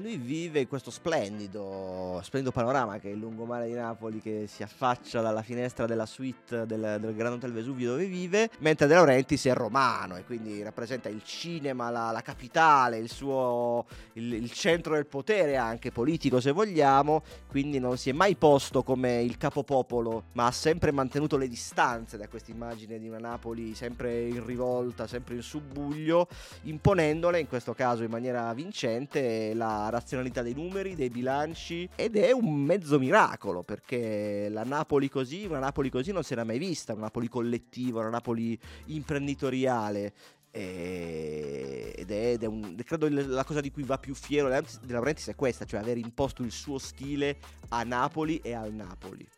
lui 0.00 0.16
vive 0.16 0.66
questo 0.66 0.90
splendido, 0.90 2.20
splendido 2.22 2.52
panorama 2.52 2.98
che 2.98 3.08
è 3.08 3.12
il 3.12 3.18
lungomare 3.18 3.66
di 3.66 3.74
Napoli 3.74 4.20
che 4.20 4.46
si 4.46 4.62
affaccia 4.62 5.20
dalla 5.20 5.42
finestra 5.42 5.86
della 5.86 6.06
suite 6.06 6.66
del, 6.66 6.96
del 7.00 7.14
Grand 7.14 7.34
Hotel 7.34 7.52
Vesuvio 7.52 7.92
dove 7.92 8.06
vive, 8.06 8.50
mentre 8.58 8.86
De 8.86 8.94
Laurentiis 8.94 9.44
è 9.46 9.54
romano 9.54 10.16
e 10.16 10.24
quindi 10.24 10.62
rappresenta 10.62 11.08
il 11.08 11.22
cinema, 11.22 11.90
la, 11.90 12.10
la 12.10 12.22
capitale, 12.22 12.98
il 12.98 13.10
suo 13.10 13.86
il, 14.14 14.32
il, 14.32 14.50
centro 14.52 14.94
del 14.94 15.06
potere 15.06 15.56
anche 15.56 15.90
politico 15.92 16.40
se 16.40 16.50
vogliamo, 16.50 17.22
quindi 17.46 17.78
non 17.78 17.96
si 17.96 18.10
è 18.10 18.12
mai 18.12 18.36
posto 18.36 18.82
come 18.82 19.22
il 19.22 19.36
capopopolo, 19.36 20.24
ma 20.32 20.46
ha 20.46 20.52
sempre 20.52 20.92
mantenuto 20.92 21.36
le 21.36 21.48
distanze 21.48 22.16
da 22.16 22.28
questa 22.28 22.50
immagine 22.50 22.98
di 22.98 23.08
una 23.08 23.18
Napoli 23.18 23.74
sempre 23.74 24.26
in 24.26 24.44
rivolta, 24.44 25.06
sempre 25.06 25.34
in 25.34 25.42
subbuglio, 25.42 26.26
imponendole 26.62 27.38
in 27.38 27.48
questo 27.48 27.74
caso 27.74 28.02
in 28.02 28.10
maniera 28.10 28.52
vincente 28.54 29.52
la 29.54 29.89
razionalità 29.90 30.42
dei 30.42 30.54
numeri, 30.54 30.94
dei 30.94 31.10
bilanci 31.10 31.88
ed 31.94 32.16
è 32.16 32.32
un 32.32 32.54
mezzo 32.54 32.98
miracolo 32.98 33.62
perché 33.62 34.48
la 34.48 34.64
Napoli 34.64 35.08
così, 35.08 35.46
una 35.46 35.58
Napoli 35.58 35.90
così 35.90 36.12
non 36.12 36.22
si 36.22 36.32
era 36.32 36.44
mai 36.44 36.58
vista, 36.58 36.92
una 36.92 37.02
Napoli 37.02 37.28
collettiva, 37.28 38.00
una 38.00 38.10
Napoli 38.10 38.58
imprenditoriale 38.86 40.12
ed 40.52 42.10
è, 42.10 42.30
ed 42.32 42.42
è 42.42 42.46
un, 42.46 42.74
credo 42.84 43.08
la 43.08 43.44
cosa 43.44 43.60
di 43.60 43.70
cui 43.70 43.84
va 43.84 43.98
più 43.98 44.14
fiero 44.14 44.48
De 44.48 44.92
Laurentiis 44.92 45.28
è 45.28 45.34
questa, 45.36 45.64
cioè 45.64 45.80
aver 45.80 45.96
imposto 45.96 46.42
il 46.42 46.50
suo 46.50 46.78
stile 46.78 47.38
a 47.68 47.82
Napoli 47.84 48.38
e 48.38 48.52
al 48.52 48.72
Napoli. 48.72 49.28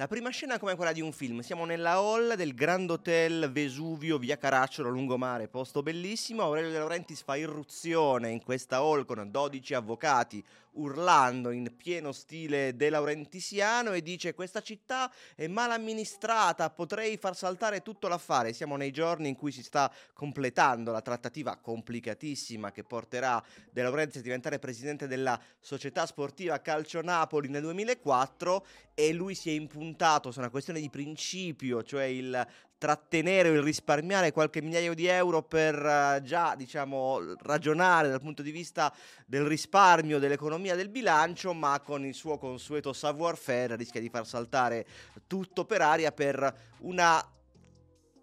La 0.00 0.08
prima 0.08 0.30
scena 0.30 0.54
è 0.54 0.58
come 0.58 0.76
quella 0.76 0.92
di 0.92 1.02
un 1.02 1.12
film, 1.12 1.40
siamo 1.40 1.66
nella 1.66 1.96
hall 1.96 2.32
del 2.32 2.54
Grand 2.54 2.88
Hotel 2.88 3.52
Vesuvio, 3.52 4.16
via 4.16 4.38
Caracciolo, 4.38 4.88
lungomare, 4.88 5.46
posto 5.46 5.82
bellissimo, 5.82 6.40
Aurelio 6.40 6.70
De 6.70 6.78
Laurentiis 6.78 7.20
fa 7.20 7.36
irruzione 7.36 8.30
in 8.30 8.42
questa 8.42 8.78
hall 8.78 9.04
con 9.04 9.30
12 9.30 9.74
avvocati, 9.74 10.42
urlando 10.72 11.50
in 11.50 11.74
pieno 11.76 12.12
stile 12.12 12.76
De 12.76 12.90
Laurentisiano 12.90 13.92
e 13.92 14.02
dice 14.02 14.34
questa 14.34 14.60
città 14.60 15.10
è 15.34 15.46
mal 15.46 15.70
amministrata, 15.70 16.70
potrei 16.70 17.16
far 17.16 17.36
saltare 17.36 17.82
tutto 17.82 18.08
l'affare. 18.08 18.52
Siamo 18.52 18.76
nei 18.76 18.90
giorni 18.90 19.28
in 19.28 19.36
cui 19.36 19.52
si 19.52 19.62
sta 19.62 19.92
completando 20.12 20.92
la 20.92 21.00
trattativa 21.00 21.56
complicatissima 21.56 22.70
che 22.70 22.84
porterà 22.84 23.42
De 23.70 23.82
Laurentiis 23.82 24.20
a 24.20 24.22
diventare 24.22 24.58
presidente 24.58 25.06
della 25.06 25.40
società 25.58 26.06
sportiva 26.06 26.60
Calcio 26.60 27.02
Napoli 27.02 27.48
nel 27.48 27.62
2004 27.62 28.66
e 28.94 29.12
lui 29.12 29.34
si 29.34 29.50
è 29.50 29.52
impuntato 29.52 30.30
su 30.30 30.38
una 30.38 30.50
questione 30.50 30.80
di 30.80 30.90
principio, 30.90 31.82
cioè 31.82 32.04
il 32.04 32.46
trattenere 32.80 33.50
o 33.50 33.52
il 33.52 33.60
risparmiare 33.60 34.32
qualche 34.32 34.62
migliaio 34.62 34.94
di 34.94 35.04
euro 35.04 35.42
per 35.42 35.74
uh, 35.74 36.22
già 36.22 36.54
diciamo 36.56 37.36
ragionare 37.42 38.08
dal 38.08 38.22
punto 38.22 38.40
di 38.40 38.50
vista 38.50 38.90
del 39.26 39.44
risparmio 39.44 40.18
dell'economia 40.18 40.74
del 40.74 40.88
bilancio 40.88 41.52
ma 41.52 41.78
con 41.80 42.06
il 42.06 42.14
suo 42.14 42.38
consueto 42.38 42.94
savoir 42.94 43.36
faire 43.36 43.76
rischia 43.76 44.00
di 44.00 44.08
far 44.08 44.26
saltare 44.26 44.86
tutto 45.26 45.66
per 45.66 45.82
aria 45.82 46.10
per 46.10 46.54
una 46.78 47.22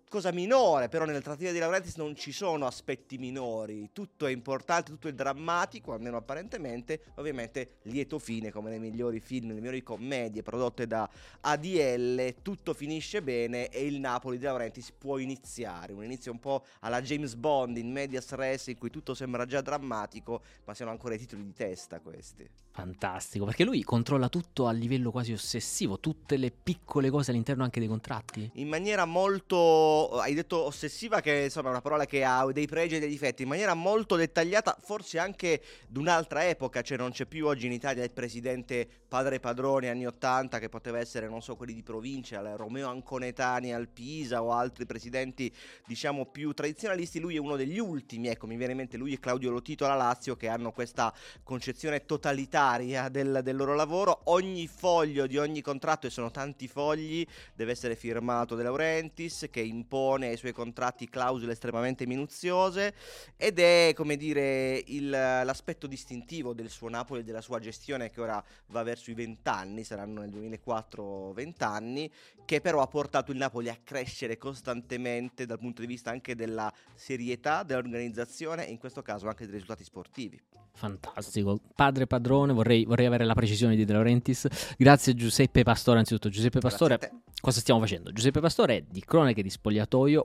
cosa 0.10 0.32
minore, 0.32 0.88
però 0.90 1.06
nelle 1.06 1.22
trattative 1.22 1.52
di 1.52 1.60
Laurentiis 1.60 1.96
non 1.96 2.16
ci 2.16 2.32
sono 2.32 2.66
aspetti 2.66 3.18
minori, 3.18 3.90
tutto 3.92 4.26
è 4.26 4.32
importante, 4.32 4.92
tutto 4.92 5.08
è 5.08 5.14
drammatico, 5.14 5.94
almeno 5.94 6.18
apparentemente, 6.18 7.02
ovviamente 7.16 7.78
lieto 7.84 8.20
fine 8.20 8.52
come 8.52 8.70
nei 8.70 8.80
migliori 8.80 9.20
film, 9.20 9.50
le 9.50 9.54
migliori 9.56 9.84
commedie 9.84 10.44
prodotte 10.44 10.88
da 10.88 11.10
ADL, 11.42 12.36
tutto 12.42 12.74
finisce 12.74 13.22
bene 13.22 13.70
e 13.70 13.86
il 13.86 14.00
Napoli 14.00 14.38
di 14.38 14.46
Laurentiis 14.46 14.94
può 14.98 15.18
iniziare, 15.18 15.94
un 15.94 16.04
inizio 16.04 16.32
un 16.32 16.40
po' 16.40 16.64
alla 16.82 17.02
James 17.02 17.36
Bond 17.36 17.78
in 17.78 17.92
medias 17.92 18.32
res 18.32 18.68
in 18.68 18.78
cui 18.78 18.90
tutto 18.90 19.14
sembra 19.14 19.46
già 19.46 19.62
drammatico, 19.62 20.42
ma 20.66 20.74
siano 20.74 20.92
ancora 20.92 21.16
i 21.16 21.18
titoli 21.18 21.44
di 21.44 21.54
testa 21.54 22.00
questi. 22.00 22.48
Fantastico, 22.72 23.46
perché 23.46 23.64
lui 23.64 23.84
controlla 23.84 24.30
tutto 24.30 24.68
a 24.68 24.72
livello 24.72 25.10
quasi 25.10 25.34
ossessivo, 25.34 26.00
tutte 26.00 26.38
le 26.38 26.52
piccole 26.52 27.10
cose 27.10 27.32
all'interno 27.32 27.64
anche 27.64 27.80
dei 27.80 27.88
contratti. 27.90 28.52
In 28.54 28.68
maniera 28.68 29.06
molto, 29.06 29.58
hai 30.06 30.34
detto 30.34 30.64
ossessiva, 30.64 31.22
che 31.22 31.44
insomma 31.46 31.68
è 31.68 31.72
una 31.72 31.82
parola 31.82 32.06
che 32.06 32.24
ha 32.24 32.46
dei 32.52 32.68
pregi 32.68 32.96
e 32.96 33.00
dei 33.00 33.10
difetti, 33.10 33.44
in 33.44 33.50
maniera 33.50 33.74
molto 33.74 34.16
dettagliata, 34.16 34.78
forse 34.82 35.20
anche 35.20 35.62
d'un'altra 35.88 36.48
epoca, 36.48 36.82
cioè 36.82 36.98
non 36.98 37.12
c'è 37.12 37.26
più 37.26 37.48
oggi 37.48 37.66
in 37.66 37.72
Italia 37.72 38.04
il 38.04 38.12
presidente 38.12 38.88
padre 39.08 39.40
padrone 39.40 39.90
anni 39.90 40.06
80 40.06 40.60
che 40.60 40.70
poteva 40.70 41.00
essere, 41.00 41.28
non 41.28 41.42
so, 41.42 41.56
quelli 41.56 41.74
di 41.74 41.84
provincia, 41.84 42.56
Romeo 42.56 42.90
Anconetani 42.90 43.74
al 43.74 43.88
Pisa 43.88 44.44
o 44.44 44.52
altri 44.52 44.86
presidenti 44.86 45.52
diciamo 45.86 46.26
più 46.26 46.54
tradizionalisti, 46.54 47.20
lui 47.20 47.36
è 47.36 47.40
uno 47.40 47.56
degli 47.56 47.80
ultimi, 47.80 48.28
ecco 48.28 48.48
mi 48.48 48.58
viene 48.58 48.74
in 48.74 48.78
mente 48.78 48.98
lui 48.98 49.14
e 49.14 49.20
Claudio 49.20 49.52
Lotito 49.52 49.86
alla 49.86 49.96
Lazio 49.96 50.36
che 50.36 50.48
hanno 50.48 50.72
questa 50.72 51.14
concezione 51.44 52.06
totalitaria 52.06 53.10
del, 53.10 53.42
del, 53.44 53.56
loro 53.56 53.76
lavoro. 53.76 54.22
Ogni 54.26 54.68
foglio 54.68 55.28
di 55.28 55.38
ogni 55.38 55.62
contratto, 55.62 56.08
e 56.08 56.10
sono 56.10 56.32
tanti 56.32 56.68
fogli, 56.68 57.26
deve 57.54 57.72
essere 57.72 57.96
firmato 57.96 58.56
De 58.56 58.64
Laurentiis, 58.64 59.48
che 59.50 59.62
impone 59.88 60.28
ai 60.28 60.38
suoi 60.38 60.52
contratti 60.52 61.08
clausole 61.10 61.54
estremamente 61.54 62.06
minuziose. 62.06 62.94
Ed 63.38 63.58
è, 63.60 63.94
come 63.96 64.18
dire, 64.18 64.84
il, 64.88 65.10
l'aspetto 65.10 65.88
distintivo 65.88 66.54
del 66.54 66.70
suo 66.70 66.90
Napoli 66.90 67.22
e 67.22 67.24
della 67.24 67.42
sua 67.42 67.60
gestione, 67.60 68.10
che 68.10 68.20
ora 68.20 68.44
va 68.68 68.84
verso 68.84 69.10
i 69.10 69.14
20 69.14 69.50
anni, 69.50 69.84
saranno 69.86 70.20
nel 70.20 70.30
2004 70.30 71.32
20 71.34 71.64
anni, 71.64 72.12
che 72.46 72.60
però 72.60 72.82
ha 72.82 72.88
portato 72.88 73.32
il 73.32 73.38
Napoli 73.38 73.70
a 73.70 73.78
crescere 73.82 74.38
costantemente 74.38 75.46
dal 75.46 75.60
punto 75.60 75.82
di 75.82 75.88
vista 75.88 76.12
anche 76.12 76.36
della 76.36 76.72
serietà 76.94 77.64
dell'organizzazione 77.64 78.68
e 78.68 78.72
in 78.72 78.78
questo 78.78 79.02
caso 79.02 79.28
anche 79.28 79.46
dei 79.46 79.54
risultati 79.54 79.84
sportivi. 79.84 80.40
Fantastico, 80.78 81.60
padre 81.74 82.06
padrone, 82.06 82.54
vorrei, 82.54 82.86
vorrei, 82.86 83.08
avere 83.08 83.26
la 83.26 83.34
precisione 83.34 83.76
di 83.76 83.84
De 83.84 83.94
Laurentiis. 83.94 84.76
Grazie 84.78 85.16
Giuseppe 85.16 85.64
Pastore, 85.64 85.98
anzitutto 85.98 86.30
Giuseppe 86.30 86.60
Pastore, 86.60 87.00
cosa 87.42 87.60
stiamo 87.60 87.80
facendo? 87.80 88.12
Giuseppe 88.12 88.40
Pastore 88.42 88.78
è 88.78 88.84
di 88.88 89.04
cronache 89.04 89.42
di 89.42 89.50
spogliatoio, 89.50 89.77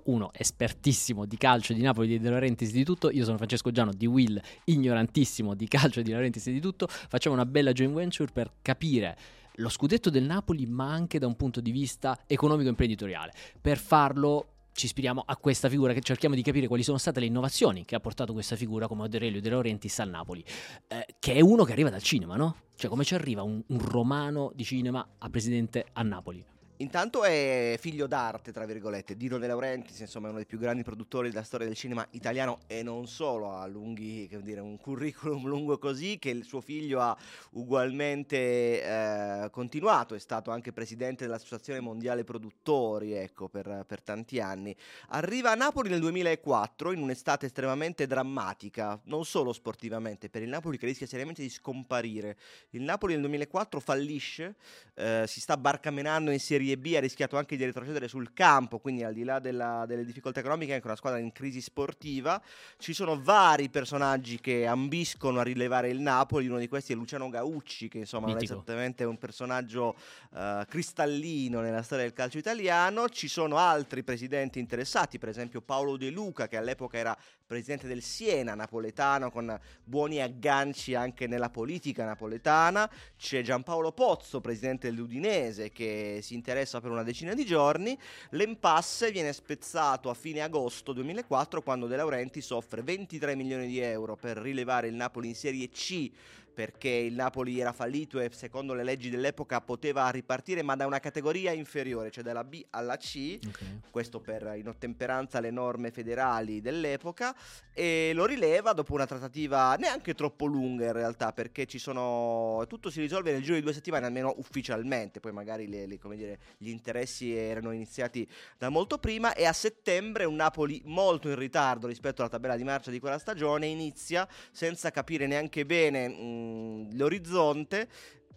uno 0.04 0.30
espertissimo 0.32 1.26
di 1.26 1.36
calcio 1.36 1.72
di 1.72 1.82
Napoli, 1.82 2.08
di 2.08 2.18
De 2.18 2.30
Laurentiis 2.30 2.72
di 2.72 2.84
tutto, 2.84 3.10
io 3.10 3.24
sono 3.24 3.36
Francesco 3.36 3.70
Giano 3.70 3.92
di 3.92 4.06
Will, 4.06 4.40
ignorantissimo 4.64 5.54
di 5.54 5.68
calcio 5.68 6.00
di 6.00 6.06
De 6.06 6.12
Laurentiis 6.12 6.50
di 6.50 6.60
tutto, 6.60 6.86
facciamo 6.88 7.34
una 7.34 7.46
bella 7.46 7.72
joint 7.72 7.94
venture 7.94 8.30
per 8.32 8.52
capire 8.62 9.16
lo 9.56 9.68
scudetto 9.68 10.08
del 10.10 10.24
Napoli 10.24 10.66
ma 10.66 10.90
anche 10.90 11.18
da 11.18 11.26
un 11.26 11.36
punto 11.36 11.60
di 11.60 11.70
vista 11.70 12.18
economico-imprenditoriale. 12.26 13.32
Per 13.60 13.78
farlo 13.78 14.46
ci 14.72 14.86
ispiriamo 14.86 15.22
a 15.24 15.36
questa 15.36 15.68
figura, 15.68 15.92
che 15.92 16.00
cerchiamo 16.00 16.34
di 16.34 16.42
capire 16.42 16.66
quali 16.66 16.82
sono 16.82 16.98
state 16.98 17.20
le 17.20 17.26
innovazioni 17.26 17.84
che 17.84 17.94
ha 17.94 18.00
portato 18.00 18.32
questa 18.32 18.56
figura 18.56 18.86
come 18.88 19.02
Aurelio 19.02 19.40
De 19.40 19.50
Laurentiis 19.50 19.98
al 19.98 20.08
Napoli, 20.08 20.42
eh, 20.88 21.06
che 21.18 21.34
è 21.34 21.40
uno 21.40 21.64
che 21.64 21.72
arriva 21.72 21.90
dal 21.90 22.02
cinema, 22.02 22.36
no? 22.36 22.56
Cioè 22.74 22.88
come 22.88 23.04
ci 23.04 23.14
arriva 23.14 23.42
un, 23.42 23.62
un 23.66 23.78
romano 23.78 24.50
di 24.54 24.64
cinema 24.64 25.06
a 25.18 25.28
presidente 25.28 25.86
a 25.92 26.02
Napoli? 26.02 26.51
Intanto 26.82 27.22
è 27.22 27.76
figlio 27.78 28.08
d'arte, 28.08 28.50
tra 28.50 28.66
virgolette, 28.66 29.16
Dino 29.16 29.38
De 29.38 29.46
Laurentiis, 29.46 30.00
insomma 30.00 30.26
è 30.26 30.30
uno 30.30 30.38
dei 30.38 30.48
più 30.48 30.58
grandi 30.58 30.82
produttori 30.82 31.28
della 31.28 31.44
storia 31.44 31.64
del 31.64 31.76
cinema 31.76 32.04
italiano 32.10 32.58
e 32.66 32.82
non 32.82 33.06
solo, 33.06 33.54
ha 33.54 33.64
lunghi, 33.68 34.28
dire, 34.42 34.58
un 34.58 34.76
curriculum 34.78 35.46
lungo 35.46 35.78
così 35.78 36.18
che 36.18 36.30
il 36.30 36.42
suo 36.42 36.60
figlio 36.60 37.00
ha 37.00 37.16
ugualmente 37.52 38.82
eh, 38.82 39.48
continuato, 39.52 40.16
è 40.16 40.18
stato 40.18 40.50
anche 40.50 40.72
presidente 40.72 41.24
dell'Associazione 41.24 41.78
Mondiale 41.78 42.24
Produttori, 42.24 43.12
ecco, 43.12 43.48
per, 43.48 43.84
per, 43.86 44.02
tanti 44.02 44.40
anni. 44.40 44.74
Arriva 45.10 45.52
a 45.52 45.54
Napoli 45.54 45.88
nel 45.88 46.00
2004 46.00 46.90
in 46.90 47.00
un'estate 47.00 47.46
estremamente 47.46 48.08
drammatica, 48.08 49.00
non 49.04 49.24
solo 49.24 49.52
sportivamente, 49.52 50.28
per 50.28 50.42
il 50.42 50.48
Napoli 50.48 50.78
che 50.78 50.86
rischia 50.86 51.06
seriamente 51.06 51.42
di 51.42 51.48
scomparire. 51.48 52.36
Il 52.70 52.82
Napoli 52.82 53.12
nel 53.12 53.22
2004 53.22 53.78
fallisce, 53.78 54.56
eh, 54.94 55.26
si 55.28 55.40
sta 55.40 55.56
barcamenando 55.56 56.32
in 56.32 56.40
Serie 56.40 56.70
Serie 56.72 56.76
B 56.78 56.94
ha 56.96 57.00
rischiato 57.00 57.36
anche 57.36 57.56
di 57.56 57.64
retrocedere 57.64 58.08
sul 58.08 58.32
campo, 58.32 58.78
quindi 58.78 59.04
al 59.04 59.12
di 59.12 59.24
là 59.24 59.38
della, 59.38 59.84
delle 59.86 60.04
difficoltà 60.04 60.40
economiche 60.40 60.72
è 60.72 60.74
anche 60.74 60.86
una 60.86 60.96
squadra 60.96 61.18
in 61.18 61.32
crisi 61.32 61.60
sportiva. 61.60 62.40
Ci 62.78 62.92
sono 62.94 63.20
vari 63.20 63.68
personaggi 63.68 64.40
che 64.40 64.66
ambiscono 64.66 65.40
a 65.40 65.42
rilevare 65.42 65.88
il 65.90 66.00
Napoli, 66.00 66.46
uno 66.46 66.58
di 66.58 66.68
questi 66.68 66.92
è 66.92 66.96
Luciano 66.96 67.28
Gaucci, 67.28 67.88
che 67.88 67.98
insomma 67.98 68.26
Mitico. 68.26 68.44
non 68.44 68.56
è 68.56 68.62
esattamente 68.62 69.04
un 69.04 69.18
personaggio 69.18 69.96
uh, 70.30 70.64
cristallino 70.66 71.60
nella 71.60 71.82
storia 71.82 72.04
del 72.04 72.14
calcio 72.14 72.38
italiano. 72.38 73.08
Ci 73.08 73.28
sono 73.28 73.56
altri 73.56 74.02
presidenti 74.02 74.58
interessati, 74.58 75.18
per 75.18 75.28
esempio 75.28 75.60
Paolo 75.60 75.96
De 75.96 76.10
Luca, 76.10 76.48
che 76.48 76.56
all'epoca 76.56 76.96
era 76.96 77.16
presidente 77.52 77.86
del 77.86 78.00
Siena 78.00 78.54
napoletano 78.54 79.30
con 79.30 79.60
buoni 79.84 80.22
agganci 80.22 80.94
anche 80.94 81.26
nella 81.26 81.50
politica 81.50 82.06
napoletana. 82.06 82.90
C'è 83.18 83.42
Giampaolo 83.42 83.92
Pozzo, 83.92 84.40
presidente 84.40 84.88
dell'Udinese, 84.88 85.70
che 85.70 86.20
si 86.22 86.32
interessa 86.32 86.80
per 86.80 86.90
una 86.90 87.02
decina 87.02 87.34
di 87.34 87.44
giorni. 87.44 87.98
L'impasse 88.30 89.10
viene 89.10 89.34
spezzato 89.34 90.08
a 90.08 90.14
fine 90.14 90.40
agosto 90.40 90.94
2004 90.94 91.60
quando 91.60 91.86
De 91.86 91.96
Laurentiis 91.96 92.48
offre 92.48 92.82
23 92.82 93.34
milioni 93.34 93.66
di 93.66 93.80
euro 93.80 94.16
per 94.16 94.38
rilevare 94.38 94.86
il 94.86 94.94
Napoli 94.94 95.28
in 95.28 95.34
Serie 95.34 95.68
C 95.68 96.10
perché 96.52 96.88
il 96.88 97.14
Napoli 97.14 97.58
era 97.60 97.72
fallito 97.72 98.20
e 98.20 98.30
secondo 98.32 98.74
le 98.74 98.84
leggi 98.84 99.10
dell'epoca 99.10 99.60
poteva 99.60 100.08
ripartire 100.10 100.62
ma 100.62 100.76
da 100.76 100.86
una 100.86 101.00
categoria 101.00 101.52
inferiore, 101.52 102.10
cioè 102.10 102.22
dalla 102.22 102.44
B 102.44 102.64
alla 102.70 102.96
C, 102.96 103.38
okay. 103.46 103.80
questo 103.90 104.20
per 104.20 104.54
in 104.56 104.68
ottemperanza 104.68 105.38
alle 105.38 105.50
norme 105.50 105.90
federali 105.90 106.60
dell'epoca 106.60 107.34
e 107.72 108.12
lo 108.14 108.26
rileva 108.26 108.72
dopo 108.72 108.92
una 108.94 109.06
trattativa 109.06 109.74
neanche 109.76 110.14
troppo 110.14 110.46
lunga 110.46 110.86
in 110.86 110.92
realtà 110.92 111.32
perché 111.32 111.66
ci 111.66 111.78
sono 111.78 112.64
tutto 112.68 112.90
si 112.90 113.00
risolve 113.00 113.32
nel 113.32 113.42
giro 113.42 113.54
di 113.54 113.62
due 113.62 113.72
settimane 113.72 114.06
almeno 114.06 114.34
ufficialmente, 114.36 115.20
poi 115.20 115.32
magari 115.32 115.68
le, 115.68 115.86
le, 115.86 115.98
dire, 116.14 116.38
gli 116.58 116.68
interessi 116.68 117.34
erano 117.34 117.72
iniziati 117.72 118.28
da 118.58 118.68
molto 118.68 118.98
prima 118.98 119.34
e 119.34 119.44
a 119.44 119.52
settembre 119.52 120.24
un 120.24 120.34
Napoli 120.34 120.82
molto 120.84 121.28
in 121.28 121.36
ritardo 121.36 121.86
rispetto 121.86 122.20
alla 122.22 122.30
tabella 122.30 122.56
di 122.56 122.64
marcia 122.64 122.90
di 122.90 123.00
quella 123.00 123.18
stagione 123.18 123.66
inizia 123.66 124.28
senza 124.50 124.90
capire 124.90 125.26
neanche 125.26 125.64
bene 125.64 126.08
mh, 126.08 126.41
mm, 126.42 126.90
l'orizzonte, 126.92 127.88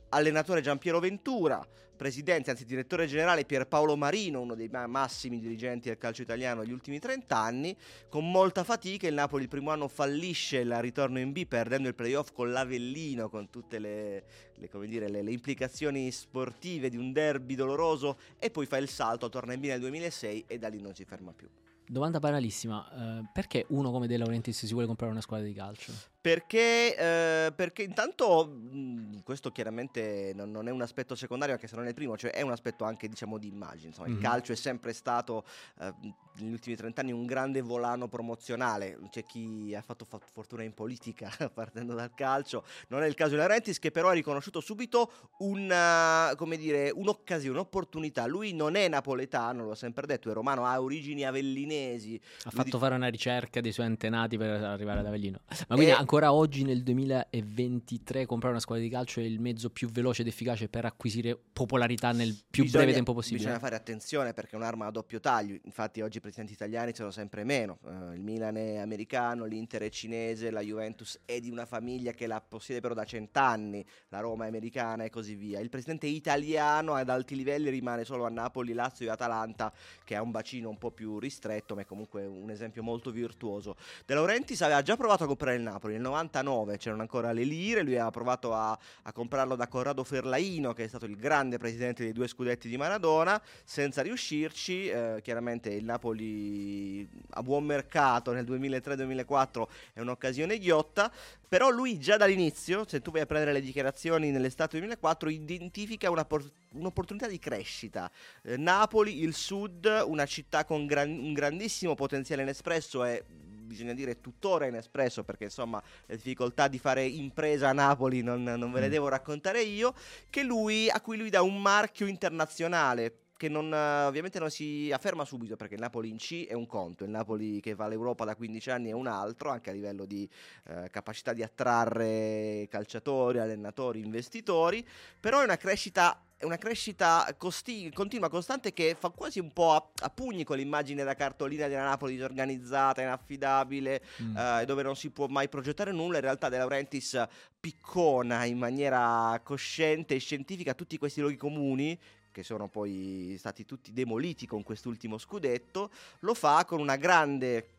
allenatore 0.09 0.61
Giampiero 0.61 0.99
Ventura, 0.99 1.65
presidente, 1.95 2.51
anzi 2.51 2.65
direttore 2.65 3.07
generale 3.07 3.45
Pierpaolo 3.45 3.95
Marino, 3.95 4.41
uno 4.41 4.53
dei 4.53 4.69
massimi 4.87 5.39
dirigenti 5.39 5.87
del 5.87 5.97
calcio 5.97 6.21
italiano 6.21 6.61
negli 6.61 6.71
ultimi 6.71 6.99
30 6.99 7.35
anni. 7.35 7.75
Con 8.09 8.29
molta 8.29 8.63
fatica 8.63 9.07
il 9.07 9.13
Napoli 9.13 9.43
il 9.43 9.49
primo 9.49 9.71
anno 9.71 9.87
fallisce 9.87 10.59
il 10.59 10.75
ritorno 10.81 11.19
in 11.19 11.31
B 11.31 11.45
perdendo 11.47 11.87
il 11.87 11.95
playoff 11.95 12.31
con 12.31 12.51
l'Avellino, 12.51 13.29
con 13.29 13.49
tutte 13.49 13.79
le, 13.79 14.23
le, 14.55 14.69
dire, 14.87 15.09
le, 15.09 15.23
le 15.23 15.31
implicazioni 15.31 16.11
sportive 16.11 16.89
di 16.89 16.97
un 16.97 17.11
derby 17.11 17.55
doloroso 17.55 18.17
e 18.37 18.51
poi 18.51 18.65
fa 18.65 18.77
il 18.77 18.89
salto, 18.89 19.29
torna 19.29 19.53
in 19.53 19.59
B 19.59 19.65
nel 19.65 19.79
2006 19.79 20.45
e 20.47 20.57
da 20.57 20.67
lì 20.67 20.81
non 20.81 20.93
si 20.93 21.05
ferma 21.05 21.31
più. 21.33 21.49
Domanda 21.87 22.19
banalissima, 22.19 23.19
uh, 23.19 23.25
perché 23.31 23.65
uno 23.69 23.91
come 23.91 24.07
De 24.07 24.17
Laurentiis 24.17 24.65
si 24.65 24.71
vuole 24.71 24.87
comprare 24.87 25.11
una 25.11 25.21
squadra 25.21 25.45
di 25.45 25.53
calcio? 25.53 25.93
Perché, 26.25 26.97
eh, 26.97 27.51
perché 27.51 27.83
intanto 27.83 28.47
mh, 28.47 29.21
questo 29.21 29.51
chiaramente 29.51 30.31
non, 30.33 30.49
non, 30.49 30.67
è 30.67 30.71
un 30.71 30.81
aspetto 30.81 31.13
secondario, 31.13 31.53
anche 31.53 31.67
se 31.67 31.75
non 31.75 31.85
è 31.85 31.89
il 31.89 31.93
primo, 31.93 32.17
cioè 32.17 32.31
è 32.31 32.41
un 32.41 32.49
aspetto 32.49 32.83
anche 32.83 33.07
diciamo 33.07 33.37
di 33.37 33.47
immagine. 33.47 33.89
Insomma, 33.89 34.07
mm-hmm. 34.07 34.17
Il 34.17 34.23
calcio 34.23 34.51
è 34.51 34.55
sempre 34.55 34.91
stato 34.93 35.45
eh, 35.79 35.93
negli 36.37 36.51
ultimi 36.51 36.75
trent'anni 36.75 37.11
un 37.11 37.27
grande 37.27 37.61
volano 37.61 38.07
promozionale. 38.07 38.97
C'è 39.11 39.23
chi 39.23 39.75
ha 39.75 39.83
fatto 39.83 40.03
fa- 40.03 40.19
fortuna 40.33 40.63
in 40.63 40.73
politica 40.73 41.29
partendo 41.53 41.93
dal 41.93 42.11
calcio. 42.15 42.63
Non 42.87 43.03
è 43.03 43.05
il 43.05 43.13
caso 43.13 43.31
di 43.31 43.37
Laurentiis, 43.37 43.77
che 43.77 43.91
però 43.91 44.09
ha 44.09 44.13
riconosciuto 44.13 44.61
subito 44.61 45.11
una, 45.39 46.35
dire, 46.57 46.89
un'occasione, 46.89 47.55
un'opportunità. 47.55 48.25
Lui 48.25 48.53
non 48.53 48.75
è 48.75 48.87
napoletano, 48.87 49.63
l'ho 49.63 49.75
sempre 49.75 50.07
detto, 50.07 50.31
è 50.31 50.33
romano, 50.33 50.65
ha 50.65 50.81
origini 50.81 51.23
avellinesi. 51.23 52.19
Ha 52.45 52.49
fatto 52.49 52.63
di... 52.63 52.77
fare 52.79 52.95
una 52.95 53.09
ricerca 53.09 53.61
dei 53.61 53.71
suoi 53.71 53.85
antenati 53.85 54.37
per 54.37 54.63
arrivare 54.63 55.01
ad 55.01 55.05
Avellino. 55.05 55.41
Ma 55.67 55.75
quindi 55.75 55.93
e... 55.93 55.95
ancora 55.95 56.14
ancora 56.15 56.31
oggi 56.31 56.63
nel 56.63 56.81
2023 56.81 58.25
comprare 58.25 58.53
una 58.53 58.61
squadra 58.61 58.81
di 58.85 58.89
calcio 58.89 59.19
è 59.19 59.23
il 59.23 59.41
mezzo 59.41 59.69
più 59.69 59.89
veloce 59.89 60.21
ed 60.21 60.29
efficace 60.29 60.69
per 60.69 60.85
acquisire 60.85 61.37
popolarità 61.51 62.13
nel 62.13 62.33
più 62.49 62.63
bisogna, 62.63 62.83
breve 62.83 62.95
tempo 62.95 63.13
possibile. 63.13 63.39
Bisogna 63.39 63.59
fare 63.59 63.75
attenzione 63.75 64.33
perché 64.33 64.53
è 64.53 64.55
un'arma 64.55 64.85
a 64.85 64.91
doppio 64.91 65.19
taglio, 65.19 65.59
infatti 65.63 65.99
oggi 65.99 66.17
i 66.17 66.21
presidenti 66.21 66.53
italiani 66.53 66.95
sono 66.95 67.11
sempre 67.11 67.43
meno, 67.43 67.79
uh, 67.81 68.13
il 68.13 68.21
Milan 68.21 68.55
è 68.55 68.77
americano, 68.77 69.43
l'Inter 69.43 69.81
è 69.81 69.89
cinese, 69.89 70.51
la 70.51 70.61
Juventus 70.61 71.19
è 71.25 71.41
di 71.41 71.49
una 71.49 71.65
famiglia 71.65 72.13
che 72.13 72.27
la 72.27 72.39
possiede 72.39 72.79
però 72.79 72.93
da 72.93 73.03
cent'anni, 73.03 73.85
la 74.07 74.21
Roma 74.21 74.45
è 74.45 74.47
americana 74.47 75.03
e 75.03 75.09
così 75.09 75.35
via. 75.35 75.59
Il 75.59 75.69
presidente 75.69 76.07
italiano 76.07 76.93
ad 76.93 77.09
alti 77.09 77.35
livelli 77.35 77.69
rimane 77.69 78.05
solo 78.05 78.25
a 78.25 78.29
Napoli, 78.29 78.71
Lazio 78.71 79.05
e 79.05 79.09
Atalanta 79.09 79.73
che 80.05 80.15
ha 80.15 80.21
un 80.21 80.31
bacino 80.31 80.69
un 80.69 80.77
po' 80.77 80.91
più 80.91 81.19
ristretto 81.19 81.75
ma 81.75 81.81
è 81.81 81.85
comunque 81.85 82.25
un 82.25 82.49
esempio 82.49 82.83
molto 82.83 83.11
virtuoso. 83.11 83.75
De 84.05 84.13
Laurentiis 84.13 84.61
aveva 84.61 84.81
già 84.81 84.95
provato 84.95 85.25
a 85.25 85.27
comprare 85.27 85.57
il 85.57 85.61
Napoli 85.61 85.93
nel 85.95 86.03
99 86.05 86.77
c'erano 86.77 87.01
ancora 87.01 87.31
le 87.31 87.43
lire, 87.43 87.81
lui 87.81 87.93
aveva 87.93 88.11
provato 88.11 88.53
a, 88.53 88.77
a, 89.03 89.11
comprarlo 89.11 89.55
da 89.55 89.67
Corrado 89.67 90.03
Ferlaino, 90.03 90.73
che 90.73 90.83
è 90.83 90.87
stato 90.87 91.05
il 91.05 91.15
grande 91.17 91.57
presidente 91.57 92.03
dei 92.03 92.13
due 92.13 92.27
scudetti 92.27 92.69
di 92.69 92.77
Maradona, 92.77 93.41
senza 93.63 94.01
riuscirci, 94.01 94.87
eh, 94.87 95.19
chiaramente 95.21 95.69
il 95.71 95.83
Napoli 95.83 97.07
a 97.31 97.41
buon 97.41 97.63
mercato 97.65 98.31
nel 98.31 98.45
2003-2004 98.45 99.67
è 99.93 99.99
un'occasione 99.99 100.57
ghiotta, 100.59 101.11
però 101.47 101.69
lui 101.69 101.99
già 101.99 102.17
dall'inizio, 102.17 102.85
se 102.87 103.01
tu 103.01 103.11
vai 103.11 103.21
a 103.21 103.25
prendere 103.25 103.53
le 103.53 103.61
dichiarazioni 103.61 104.31
nell'estate 104.31 104.77
2004, 104.77 105.29
identifica 105.29 106.09
una 106.09 106.25
por- 106.25 106.49
un'opportunità 106.71 107.27
di 107.27 107.39
crescita. 107.39 108.11
Eh, 108.43 108.57
Napoli, 108.57 109.21
il 109.21 109.33
sud, 109.33 110.03
una 110.05 110.25
città 110.25 110.65
con 110.65 110.85
gran- 110.85 111.09
un 111.09 111.33
grandissimo 111.33 111.95
potenziale 111.95 112.41
inespresso 112.41 113.05
e 113.05 113.23
bisogna 113.65 113.93
dire 113.93 114.21
tuttora 114.21 114.67
inespresso 114.67 115.23
perché 115.23 115.45
insomma 115.45 115.81
le 116.05 116.15
difficoltà 116.15 116.67
di 116.67 116.79
fare 116.79 117.03
impresa 117.05 117.69
a 117.69 117.73
Napoli 117.73 118.21
non, 118.21 118.43
non 118.43 118.71
ve 118.71 118.79
le 118.79 118.87
mm. 118.87 118.91
devo 118.91 119.07
raccontare 119.09 119.61
io, 119.61 119.93
che 120.29 120.43
lui, 120.43 120.89
a 120.89 121.01
cui 121.01 121.17
lui 121.17 121.29
dà 121.29 121.41
un 121.41 121.61
marchio 121.61 122.05
internazionale 122.07 123.24
che 123.37 123.49
non, 123.49 123.71
ovviamente 123.71 124.39
non 124.39 124.49
si 124.49 124.91
afferma 124.93 125.25
subito 125.25 125.55
perché 125.55 125.75
il 125.75 125.81
Napoli 125.81 126.09
in 126.09 126.17
C 126.17 126.47
è 126.47 126.53
un 126.53 126.65
conto, 126.65 127.03
il 127.03 127.09
Napoli 127.09 127.59
che 127.59 127.75
va 127.75 127.85
all'Europa 127.85 128.23
da 128.23 128.35
15 128.35 128.69
anni 128.69 128.89
è 128.89 128.93
un 128.93 129.07
altro, 129.07 129.49
anche 129.49 129.69
a 129.69 129.73
livello 129.73 130.05
di 130.05 130.29
eh, 130.67 130.89
capacità 130.89 131.33
di 131.33 131.43
attrarre 131.43 132.67
calciatori, 132.69 133.39
allenatori, 133.39 133.99
investitori, 133.99 134.85
però 135.19 135.41
è 135.41 135.43
una 135.43 135.57
crescita 135.57 136.19
è 136.37 136.43
una 136.43 136.57
crescita 136.57 137.33
costi- 137.37 137.89
continua, 137.93 138.29
costante 138.29 138.73
che 138.73 138.95
fa 138.99 139.09
quasi 139.09 139.39
un 139.39 139.53
po' 139.53 139.71
a, 139.71 139.89
a, 140.01 140.09
pugni 140.09 140.43
con 140.43 140.57
l'immagine 140.57 141.03
da 141.05 141.13
cartolina 141.13 141.67
della 141.67 141.85
Napoli 141.85 142.15
disorganizzata, 142.15 143.01
inaffidabile, 143.01 144.01
mm. 144.21 144.37
eh, 144.37 144.65
dove 144.65 144.83
non 144.83 144.97
si 144.97 145.11
può 145.11 145.27
mai 145.27 145.47
progettare 145.47 145.93
nulla. 145.93 146.17
In 146.17 146.23
realtà 146.23 146.49
De 146.49 146.57
Laurentiis 146.57 147.23
piccona 147.57 148.43
in 148.43 148.57
maniera 148.57 149.39
cosciente 149.43 150.15
e 150.15 150.19
scientifica 150.19 150.73
tutti 150.73 150.97
questi 150.97 151.21
luoghi 151.21 151.37
comuni 151.37 151.97
che 152.35 152.43
sono 152.43 152.67
poi 152.67 153.37
stati 153.39 153.63
tutti 153.63 153.93
demoliti 153.93 154.45
con 154.45 154.61
quest'ultimo 154.61 155.17
scudetto, 155.17 155.89
lo 156.19 156.33
fa 156.33 156.65
con 156.65 156.81
una 156.81 156.97
grande 156.97 157.74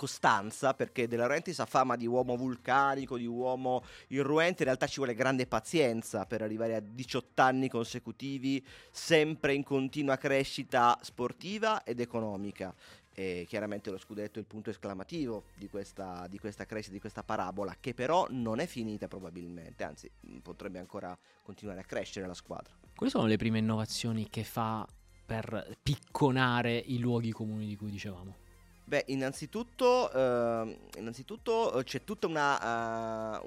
costanza, 0.00 0.72
perché 0.72 1.06
De 1.06 1.16
Laurentiis 1.16 1.58
ha 1.58 1.66
fama 1.66 1.94
di 1.94 2.06
uomo 2.06 2.34
vulcanico, 2.34 3.18
di 3.18 3.26
uomo 3.26 3.84
irruente, 4.06 4.62
in 4.62 4.68
realtà 4.68 4.86
ci 4.86 4.96
vuole 4.96 5.12
grande 5.14 5.46
pazienza 5.46 6.24
per 6.24 6.40
arrivare 6.40 6.74
a 6.74 6.80
18 6.80 7.42
anni 7.42 7.68
consecutivi, 7.68 8.64
sempre 8.90 9.52
in 9.52 9.62
continua 9.62 10.16
crescita 10.16 10.98
sportiva 11.02 11.84
ed 11.84 12.00
economica. 12.00 12.74
E 13.12 13.44
chiaramente 13.46 13.90
lo 13.90 13.98
scudetto 13.98 14.38
è 14.38 14.40
il 14.40 14.46
punto 14.46 14.70
esclamativo 14.70 15.44
di 15.54 15.68
questa, 15.68 16.26
di 16.30 16.38
questa 16.38 16.64
crescita, 16.64 16.94
di 16.94 17.00
questa 17.00 17.22
parabola, 17.22 17.76
che 17.78 17.92
però 17.92 18.26
non 18.30 18.58
è 18.58 18.66
finita 18.66 19.06
probabilmente, 19.06 19.84
anzi 19.84 20.10
potrebbe 20.40 20.78
ancora 20.78 21.14
continuare 21.42 21.80
a 21.80 21.84
crescere 21.84 22.26
la 22.26 22.32
squadra. 22.32 22.72
Quali 22.96 23.12
sono 23.12 23.26
le 23.26 23.36
prime 23.36 23.58
innovazioni 23.58 24.30
che 24.30 24.44
fa 24.44 24.88
per 25.26 25.76
picconare 25.82 26.74
i 26.78 26.98
luoghi 26.98 27.32
comuni 27.32 27.66
di 27.66 27.76
cui 27.76 27.90
dicevamo? 27.90 28.48
Beh, 28.90 29.04
innanzitutto, 29.06 30.10
uh, 30.12 30.98
innanzitutto 30.98 31.76
uh, 31.76 31.82
c'è 31.84 32.02
tutto 32.02 32.26
uh, 32.26 32.30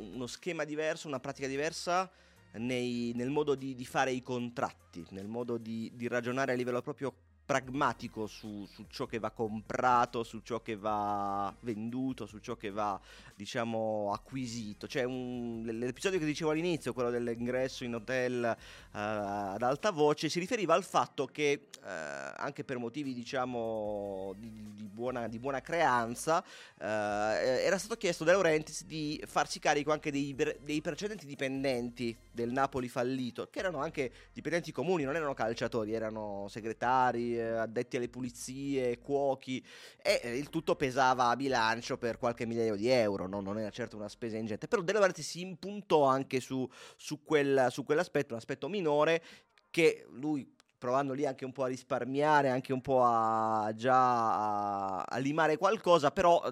uno 0.02 0.26
schema 0.26 0.64
diverso, 0.64 1.10
una 1.10 1.20
pratica 1.20 1.48
diversa 1.48 2.10
nei, 2.54 3.12
nel 3.14 3.30
modo 3.30 3.54
di, 3.54 3.76
di, 3.76 3.86
fare 3.86 4.14
i 4.14 4.24
contratti, 4.24 5.06
nel 5.10 5.28
modo 5.28 5.58
di, 5.58 5.92
di 5.96 6.08
ragionare 6.08 6.54
a 6.54 6.56
livello 6.56 6.82
proprio 6.82 7.14
pragmatico 7.46 8.26
su, 8.26 8.66
su, 8.72 8.86
ciò 8.90 9.06
che 9.06 9.20
va 9.20 9.30
comprato, 9.32 10.24
su 10.24 10.40
ciò 10.44 10.62
che 10.62 10.78
va 10.78 11.54
venduto, 11.60 12.26
su 12.26 12.40
ciò 12.40 12.56
che 12.56 12.72
va, 12.72 13.00
diciamo, 13.36 14.12
acquisito. 14.14 14.88
C'è 14.88 15.04
un, 15.04 15.64
l'episodio 15.66 16.20
che 16.20 16.26
dicevo 16.26 16.52
all'inizio, 16.52 16.94
quello 16.94 17.10
dell'ingresso 17.10 17.84
in 17.84 17.96
hotel 17.96 18.56
uh, 18.56 18.98
ad 18.98 19.62
alta 19.62 19.92
voce, 19.92 20.30
si 20.30 20.40
riferiva 20.40 20.74
al 20.74 20.84
fatto 20.84 21.26
che, 21.26 21.68
uh, 21.82 21.86
anche 21.86 22.64
per 22.64 22.78
motivi, 22.78 23.14
diciamo, 23.14 24.34
di, 24.38 24.50
di, 24.76 24.84
buona, 24.84 25.28
di 25.28 25.40
buona, 25.40 25.62
creanza, 25.62 26.44
uh, 26.80 26.84
era 26.84 27.78
stato 27.78 27.96
chiesto 27.98 28.24
da 28.24 28.32
Laurentiis 28.32 28.86
di 28.86 29.22
farsi 29.28 29.60
carico 29.60 29.92
anche 29.92 30.12
dei, 30.12 30.34
dei 30.34 30.82
precedenti 30.82 31.26
dipendenti 31.26 32.16
del 32.32 32.52
Napoli 32.52 32.88
fallito, 32.88 33.50
che 33.52 33.60
erano 33.60 33.80
anche 33.80 34.12
dipendenti 34.32 34.72
comuni, 34.72 35.04
non 35.04 35.16
erano 35.16 35.34
calciatori, 35.34 35.94
erano 35.94 36.48
segretari, 36.50 37.33
eh, 37.36 37.58
addetti 37.58 37.98
alle 37.98 38.10
pulizie, 38.10 39.00
cuochi 39.00 39.63
e 40.02 40.22
eh, 40.24 40.38
il 40.38 40.50
tutto 40.50 40.75
pesava 40.75 41.28
a 41.30 41.36
bilancio 41.36 41.98
per 41.98 42.18
qualche 42.18 42.46
migliaio 42.46 42.75
di 42.75 42.88
euro, 42.90 43.28
no? 43.28 43.42
non 43.42 43.60
era 43.60 43.70
certo 43.70 43.96
una 43.96 44.10
spesa 44.10 44.38
ingente, 44.38 44.68
però 44.68 44.82
Della 44.82 45.00
Verde 45.00 45.22
si 45.22 45.42
impuntò 45.42 46.04
anche 46.04 46.40
su, 46.40 46.68
su, 46.96 47.24
quel, 47.24 47.68
su 47.70 47.84
quell'aspetto, 47.84 48.34
un 48.34 48.40
aspetto 48.40 48.68
minore 48.68 49.24
che 49.70 50.06
lui 50.12 50.52
provando 50.78 51.13
lì 51.13 51.25
anche 51.25 51.46
un 51.46 51.54
po' 51.54 51.63
a 51.63 51.68
risparmiare, 51.68 52.50
anche 52.50 52.74
un 52.74 52.82
po' 52.82 53.04
a 53.04 53.72
già 53.74 53.94
a, 53.96 55.04
a 55.04 55.18
limare 55.18 55.58
qualcosa, 55.58 56.12
però 56.12 56.44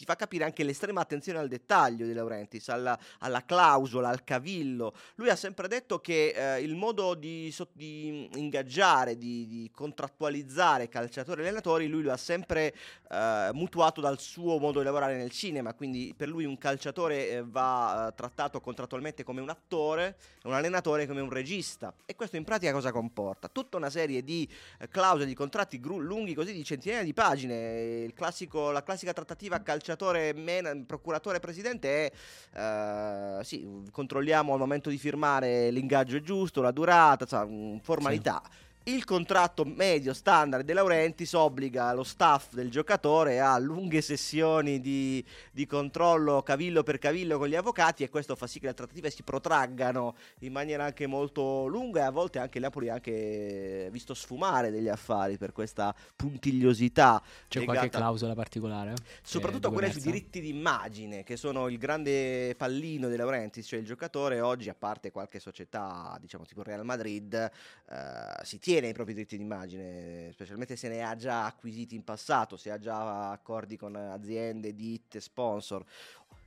ti 0.00 0.06
fa 0.06 0.16
capire 0.16 0.44
anche 0.44 0.64
l'estrema 0.64 1.02
attenzione 1.02 1.38
al 1.40 1.48
dettaglio 1.48 2.06
di 2.06 2.14
Laurentiis, 2.14 2.70
alla, 2.70 2.98
alla 3.18 3.44
clausola, 3.44 4.08
al 4.08 4.24
cavillo. 4.24 4.94
Lui 5.16 5.28
ha 5.28 5.36
sempre 5.36 5.68
detto 5.68 6.00
che 6.00 6.28
eh, 6.34 6.62
il 6.62 6.74
modo 6.74 7.12
di, 7.12 7.54
di 7.74 8.26
ingaggiare, 8.36 9.18
di, 9.18 9.46
di, 9.46 9.70
contrattualizzare 9.70 10.88
calciatori 10.88 11.40
e 11.40 11.44
allenatori, 11.44 11.86
lui 11.86 12.02
lo 12.02 12.12
ha 12.12 12.16
sempre 12.16 12.74
eh, 13.10 13.50
mutuato 13.52 14.00
dal 14.00 14.18
suo 14.18 14.56
modo 14.58 14.78
di 14.78 14.86
lavorare 14.86 15.18
nel 15.18 15.30
cinema, 15.30 15.74
quindi 15.74 16.14
per 16.16 16.28
lui 16.28 16.46
un 16.46 16.56
calciatore 16.56 17.28
eh, 17.28 17.44
va 17.44 18.08
eh, 18.08 18.14
trattato 18.14 18.58
contrattualmente 18.62 19.22
come 19.22 19.42
un 19.42 19.50
attore, 19.50 20.16
un 20.44 20.54
allenatore 20.54 21.06
come 21.06 21.20
un 21.20 21.28
regista. 21.28 21.92
E 22.06 22.16
questo 22.16 22.36
in 22.36 22.44
pratica 22.44 22.72
cosa 22.72 22.90
comporta? 22.90 23.48
Tutta 23.48 23.76
una 23.76 23.90
serie 23.90 24.24
di 24.24 24.48
eh, 24.78 24.88
clausole, 24.88 25.26
di 25.26 25.34
contratti 25.34 25.78
gru- 25.78 26.00
lunghi 26.00 26.32
così 26.32 26.54
di 26.54 26.64
centinaia 26.64 27.02
di 27.02 27.12
pagine. 27.12 28.10
Classico, 28.14 28.70
la 28.70 28.82
classica 28.82 29.12
trattativa 29.12 29.58
calciatore, 29.90 30.32
men- 30.34 30.84
procuratore, 30.86 31.40
presidente 31.40 32.10
è 32.52 33.38
uh, 33.38 33.42
sì, 33.42 33.66
controlliamo 33.90 34.52
al 34.52 34.58
momento 34.58 34.90
di 34.90 34.98
firmare 34.98 35.70
l'ingaggio 35.70 36.20
giusto, 36.20 36.62
la 36.62 36.70
durata, 36.70 37.24
cioè, 37.24 37.46
formalità. 37.82 38.42
Sì 38.44 38.68
il 38.94 39.04
contratto 39.04 39.64
medio 39.64 40.12
standard 40.12 40.64
De 40.64 40.72
Laurentiis 40.72 41.32
obbliga 41.34 41.92
lo 41.92 42.02
staff 42.02 42.54
del 42.54 42.70
giocatore 42.70 43.40
a 43.40 43.56
lunghe 43.58 44.00
sessioni 44.00 44.80
di, 44.80 45.24
di, 45.52 45.66
controllo 45.66 46.42
cavillo 46.42 46.82
per 46.82 46.98
cavillo 46.98 47.38
con 47.38 47.48
gli 47.48 47.54
avvocati 47.54 48.02
e 48.02 48.08
questo 48.08 48.34
fa 48.34 48.46
sì 48.46 48.58
che 48.58 48.66
le 48.66 48.74
trattative 48.74 49.10
si 49.10 49.22
protraggano 49.22 50.16
in 50.40 50.52
maniera 50.52 50.84
anche 50.84 51.06
molto 51.06 51.66
lunga 51.66 52.00
e 52.00 52.04
a 52.04 52.10
volte 52.10 52.38
anche 52.40 52.58
il 52.58 52.64
Napoli 52.64 52.88
ha 52.88 52.94
anche 52.94 53.88
visto 53.92 54.14
sfumare 54.14 54.70
degli 54.70 54.88
affari 54.88 55.36
per 55.36 55.52
questa 55.52 55.94
puntigliosità. 56.16 57.22
C'è 57.48 57.60
legata... 57.60 57.78
qualche 57.78 57.96
clausola 57.96 58.34
particolare? 58.34 58.94
Soprattutto 59.22 59.70
quelle 59.70 59.92
sui 59.92 60.00
diritti 60.00 60.40
d'immagine 60.40 61.22
che 61.22 61.36
sono 61.36 61.68
il 61.68 61.78
grande 61.78 62.54
pallino 62.56 63.08
De 63.08 63.16
Laurentiis, 63.16 63.66
cioè 63.66 63.78
il 63.78 63.86
giocatore 63.86 64.40
oggi 64.40 64.68
a 64.68 64.74
parte 64.74 65.10
qualche 65.10 65.38
società 65.38 66.16
diciamo 66.20 66.44
tipo 66.44 66.62
Real 66.62 66.84
Madrid 66.84 67.34
eh, 67.34 68.44
si 68.44 68.58
tiene 68.58 68.79
i 68.88 68.92
propri 68.92 69.14
diritti 69.14 69.36
d'immagine, 69.36 70.30
specialmente 70.32 70.76
se 70.76 70.88
ne 70.88 71.02
ha 71.02 71.14
già 71.16 71.46
acquisiti 71.46 71.94
in 71.94 72.04
passato, 72.04 72.56
se 72.56 72.70
ha 72.70 72.78
già 72.78 73.30
accordi 73.30 73.76
con 73.76 73.94
aziende, 73.94 74.74
ditte, 74.74 75.20
sponsor 75.20 75.84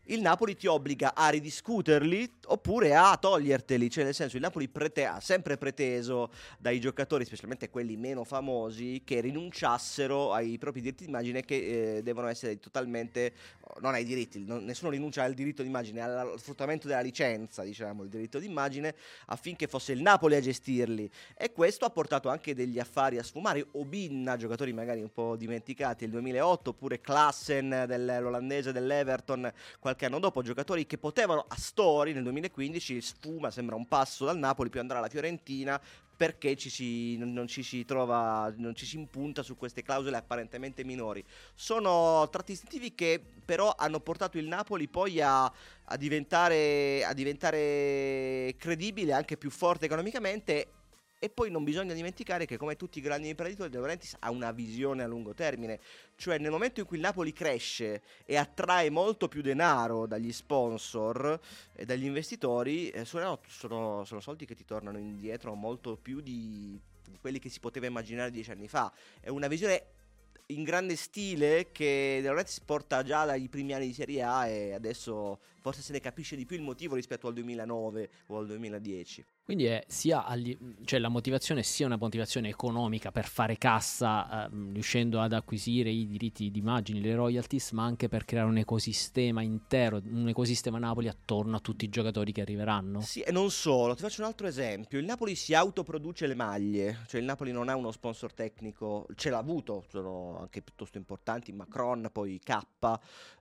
il 0.07 0.19
Napoli 0.21 0.55
ti 0.55 0.67
obbliga 0.67 1.15
a 1.15 1.29
ridiscuterli 1.29 2.39
oppure 2.47 2.93
a 2.93 3.15
toglierteli, 3.15 3.89
cioè 3.89 4.03
nel 4.03 4.13
senso 4.13 4.35
il 4.35 4.41
Napoli 4.41 4.67
prete- 4.67 5.05
ha 5.05 5.19
sempre 5.21 5.57
preteso 5.57 6.31
dai 6.59 6.79
giocatori, 6.79 7.23
specialmente 7.23 7.69
quelli 7.69 7.95
meno 7.95 8.25
famosi, 8.25 9.01
che 9.05 9.21
rinunciassero 9.21 10.33
ai 10.33 10.57
propri 10.57 10.81
diritti 10.81 11.05
d'immagine 11.05 11.45
che 11.45 11.97
eh, 11.97 12.03
devono 12.03 12.27
essere 12.27 12.59
totalmente, 12.59 13.33
non 13.79 13.93
ai 13.93 14.03
diritti, 14.03 14.43
non, 14.43 14.65
nessuno 14.65 14.91
rinuncia 14.91 15.23
al 15.23 15.33
diritto 15.33 15.63
d'immagine, 15.63 16.01
al 16.01 16.33
sfruttamento 16.37 16.87
della 16.87 17.01
licenza, 17.01 17.63
diciamo, 17.63 18.03
il 18.03 18.09
diritto 18.09 18.39
d'immagine, 18.39 18.95
affinché 19.27 19.67
fosse 19.67 19.93
il 19.93 20.01
Napoli 20.01 20.35
a 20.35 20.41
gestirli. 20.41 21.09
E 21.37 21.53
questo 21.53 21.85
ha 21.85 21.89
portato 21.89 22.27
anche 22.27 22.53
degli 22.53 22.79
affari 22.79 23.17
a 23.19 23.23
sfumare, 23.23 23.65
Obinna, 23.71 24.35
giocatori 24.35 24.73
magari 24.73 25.01
un 25.01 25.11
po' 25.13 25.37
dimenticati, 25.37 26.03
il 26.03 26.09
2008, 26.09 26.71
oppure 26.71 26.99
Klassen 26.99 27.85
dell'olandese 27.87 28.73
dell'Everton, 28.73 29.51
qualche 29.93 30.05
anno 30.05 30.19
dopo 30.19 30.41
giocatori 30.41 30.87
che 30.87 30.97
potevano 30.97 31.45
a 31.47 31.55
Stori 31.55 32.13
nel 32.13 32.23
2015 32.23 32.99
sfuma, 32.99 33.51
sembra 33.51 33.75
un 33.75 33.87
passo 33.87 34.25
dal 34.25 34.37
Napoli 34.37 34.69
più 34.69 34.79
andare 34.79 34.99
alla 34.99 35.09
Fiorentina 35.09 35.79
perché 36.15 36.55
ci 36.55 36.69
si, 36.69 37.17
non, 37.17 37.47
ci 37.47 37.63
si 37.63 37.85
trova, 37.85 38.51
non 38.57 38.75
ci 38.75 38.85
si 38.85 38.97
impunta 38.97 39.43
su 39.43 39.55
queste 39.55 39.83
clausole 39.83 40.17
apparentemente 40.17 40.83
minori. 40.83 41.23
Sono 41.53 42.27
tratti 42.29 42.53
istintivi 42.53 42.95
che 42.95 43.21
però 43.43 43.73
hanno 43.77 43.99
portato 43.99 44.37
il 44.37 44.47
Napoli 44.47 44.87
poi 44.87 45.21
a, 45.21 45.43
a, 45.45 45.97
diventare, 45.97 47.03
a 47.03 47.13
diventare 47.13 48.55
credibile, 48.57 49.13
anche 49.13 49.37
più 49.37 49.49
forte 49.49 49.85
economicamente 49.85 50.67
e 51.23 51.29
poi 51.29 51.49
non 51.49 51.63
bisogna 51.63 51.93
dimenticare 51.93 52.45
che 52.45 52.57
come 52.57 52.75
tutti 52.75 52.97
i 52.97 53.01
grandi 53.01 53.29
imprenditori 53.29 53.69
De 53.69 53.77
Laurentiis 53.77 54.17
ha 54.19 54.29
una 54.29 54.51
visione 54.51 55.03
a 55.03 55.07
lungo 55.07 55.33
termine, 55.33 55.79
cioè 56.17 56.37
nel 56.37 56.51
momento 56.51 56.81
in 56.81 56.85
cui 56.85 56.97
il 56.97 57.01
Napoli 57.01 57.31
cresce 57.31 58.01
e 58.25 58.35
attrae 58.35 58.89
molto 58.89 59.29
più 59.29 59.41
denaro 59.41 60.05
dagli 60.05 60.33
sponsor 60.33 61.39
e 61.71 61.85
dagli 61.85 62.03
investitori, 62.03 62.89
eh, 62.89 63.05
sono, 63.05 63.39
sono, 63.47 64.03
soldi 64.19 64.45
che 64.45 64.53
ti 64.53 64.65
tornano 64.65 64.97
indietro 64.97 65.53
molto 65.53 65.95
più 65.95 66.19
di 66.19 66.77
quelli 67.21 67.39
che 67.39 67.47
si 67.47 67.61
poteva 67.61 67.85
immaginare 67.85 68.29
dieci 68.29 68.51
anni 68.51 68.67
fa. 68.67 68.91
È 69.21 69.29
una 69.29 69.47
visione 69.47 69.81
in 70.47 70.63
grande 70.63 70.97
stile 70.97 71.71
che 71.71 72.17
De 72.19 72.27
Laurentiis 72.27 72.59
porta 72.59 73.01
già 73.01 73.23
dai 73.23 73.47
primi 73.47 73.73
anni 73.73 73.87
di 73.87 73.93
Serie 73.93 74.23
A 74.23 74.47
e 74.47 74.73
adesso 74.73 75.39
forse 75.61 75.81
se 75.81 75.93
ne 75.93 76.01
capisce 76.01 76.35
di 76.35 76.45
più 76.45 76.57
il 76.57 76.63
motivo 76.63 76.95
rispetto 76.95 77.27
al 77.27 77.33
2009 77.33 78.09
o 78.27 78.39
al 78.39 78.45
2010. 78.47 79.25
Quindi 79.45 79.65
è 79.65 79.83
sia 79.87 80.25
agli, 80.25 80.57
cioè 80.85 80.99
la 80.99 81.09
motivazione 81.09 81.63
sia 81.63 81.85
una 81.85 81.97
motivazione 81.97 82.47
economica 82.47 83.11
per 83.11 83.27
fare 83.27 83.57
cassa, 83.57 84.45
eh, 84.45 84.49
riuscendo 84.71 85.19
ad 85.19 85.33
acquisire 85.33 85.89
i 85.89 86.07
diritti 86.07 86.49
di 86.49 86.61
le 86.63 87.13
royalties, 87.13 87.71
ma 87.71 87.83
anche 87.83 88.07
per 88.07 88.23
creare 88.23 88.47
un 88.47 88.55
ecosistema 88.55 89.41
intero, 89.41 90.01
un 90.01 90.29
ecosistema 90.29 90.79
Napoli 90.79 91.09
attorno 91.09 91.57
a 91.57 91.59
tutti 91.59 91.83
i 91.83 91.89
giocatori 91.89 92.31
che 92.31 92.39
arriveranno. 92.39 93.01
Sì, 93.01 93.19
e 93.19 93.33
non 93.33 93.51
solo. 93.51 93.95
Ti 93.95 94.03
faccio 94.03 94.21
un 94.21 94.27
altro 94.27 94.47
esempio. 94.47 94.97
Il 94.97 95.03
Napoli 95.03 95.35
si 95.35 95.53
autoproduce 95.53 96.25
le 96.25 96.35
maglie, 96.35 96.99
cioè 97.07 97.19
il 97.19 97.25
Napoli 97.25 97.51
non 97.51 97.67
ha 97.67 97.75
uno 97.75 97.91
sponsor 97.91 98.31
tecnico, 98.31 99.07
ce 99.15 99.29
l'ha 99.29 99.39
avuto, 99.39 99.83
sono 99.89 100.39
anche 100.39 100.61
piuttosto 100.61 100.97
importanti, 100.97 101.51
Macron, 101.51 102.07
poi 102.13 102.39
K. 102.41 102.59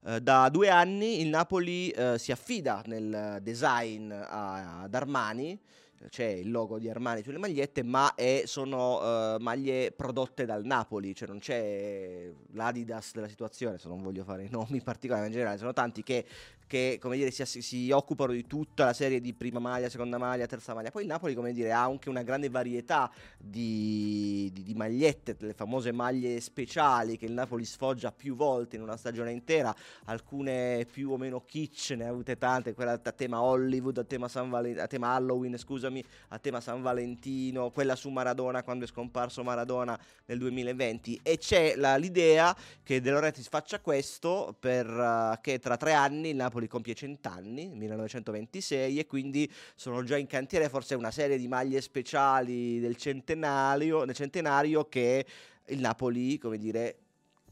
Eh, 0.04 0.21
da 0.21 0.49
due 0.49 0.68
anni 0.68 1.21
il 1.21 1.28
Napoli 1.28 1.90
eh, 1.90 2.18
si 2.18 2.32
affida 2.32 2.82
nel 2.87 3.38
design 3.40 4.11
a, 4.11 4.82
ad 4.82 4.94
Armani 4.94 5.61
c'è 6.09 6.26
il 6.26 6.50
logo 6.50 6.78
di 6.78 6.88
Armani 6.88 7.23
sulle 7.23 7.38
magliette, 7.38 7.82
ma 7.82 8.14
è, 8.14 8.42
sono 8.47 9.35
uh, 9.35 9.40
maglie 9.40 9.92
prodotte 9.92 10.44
dal 10.44 10.64
Napoli, 10.64 11.14
cioè 11.14 11.28
non 11.28 11.38
c'è 11.38 12.30
l'Adidas 12.52 13.12
della 13.12 13.28
situazione, 13.28 13.78
se 13.78 13.88
non 13.88 14.02
voglio 14.02 14.25
fare 14.25 14.49
nomi 14.50 14.82
particolari, 14.82 15.23
ma 15.23 15.26
in 15.28 15.32
generale 15.32 15.59
sono 15.59 15.73
tanti 15.73 16.02
che 16.02 16.25
che 16.66 16.99
come 17.00 17.16
dire, 17.16 17.31
si, 17.31 17.62
si, 17.62 17.90
occupano 17.90 18.33
di 18.33 18.47
tutta 18.47 18.85
la 18.87 18.92
serie 18.92 19.21
di 19.21 19.35
prima 19.35 19.59
maglia, 19.59 19.88
seconda 19.88 20.19
maglia, 20.19 20.47
terza 20.47 20.75
maglia. 20.75 20.90
Poi 20.90 21.02
il 21.02 21.09
Napoli 21.09 21.35
come 21.35 21.52
dire, 21.52 21.73
ha 21.73 21.83
anche 21.83 22.09
una 22.09 22.23
grande 22.23 22.49
varietà 22.49 23.11
di, 23.37 24.50
di, 24.52 24.62
di, 24.62 24.75
magliette, 24.75 25.37
le 25.38 25.52
famose 25.54 25.92
maglie 25.92 26.40
speciali 26.40 27.16
che 27.16 27.26
il 27.26 27.33
Napoli 27.33 27.64
sfoggia 27.64 28.12
più 28.12 28.35
volte 28.35 28.76
in 28.76 28.83
una 28.83 28.97
stagione 28.97 29.33
intera, 29.33 29.75
alcune 30.04 30.87
più 30.90 31.11
o 31.11 31.16
meno 31.16 31.45
kitsch, 31.45 31.90
ne 31.90 32.07
ha 32.07 32.09
avute 32.09 32.38
tante, 32.38 32.75
quella 32.75 32.92
a 32.92 33.12
tema 33.12 33.42
Hollywood, 33.42 33.99
a 33.99 34.04
tema, 34.04 34.28
Valen- 34.33 34.78
a 34.78 34.87
tema 34.87 35.14
Halloween, 35.14 35.57
scusami, 35.59 36.04
a 36.28 36.38
tema 36.38 36.61
San 36.61 36.83
Valentino, 36.83 37.71
quella 37.71 37.97
su 37.97 38.09
Maradona 38.09 38.62
quando 38.62 38.85
è 38.85 38.88
scomparso 38.88 39.42
Maradona 39.42 39.99
nel 40.26 40.38
2020 40.38 41.21
e 41.23 41.38
c'è 41.38 41.75
la, 41.76 41.97
l'idea 41.97 42.57
che 42.83 43.00
De 43.00 43.11
Laurentiis 43.11 43.49
faccia 43.49 43.81
questo 43.81 44.57
perché 44.59 45.54
uh, 45.54 45.59
tra 45.59 45.76
tre 45.76 45.92
anni 45.92 46.31
il 46.31 46.37
Napoli 46.37 46.62
Napoli 46.62 46.69
compie 46.69 46.95
100 46.95 47.28
anni, 47.28 47.69
1926, 47.75 48.99
e 48.99 49.07
quindi 49.07 49.50
sono 49.75 50.02
già 50.02 50.16
in 50.16 50.26
cantiere 50.26 50.69
forse 50.69 50.95
una 50.95 51.11
serie 51.11 51.38
di 51.38 51.49
maglie 51.49 51.81
speciali 51.81 52.81
del 52.81 52.97
centenario, 52.97 54.04
del 54.04 54.14
centenario 54.14 54.88
che 54.88 55.26
il 55.66 55.81
Napoli, 55.81 56.38
come 56.38 56.59
dire, 56.59 56.97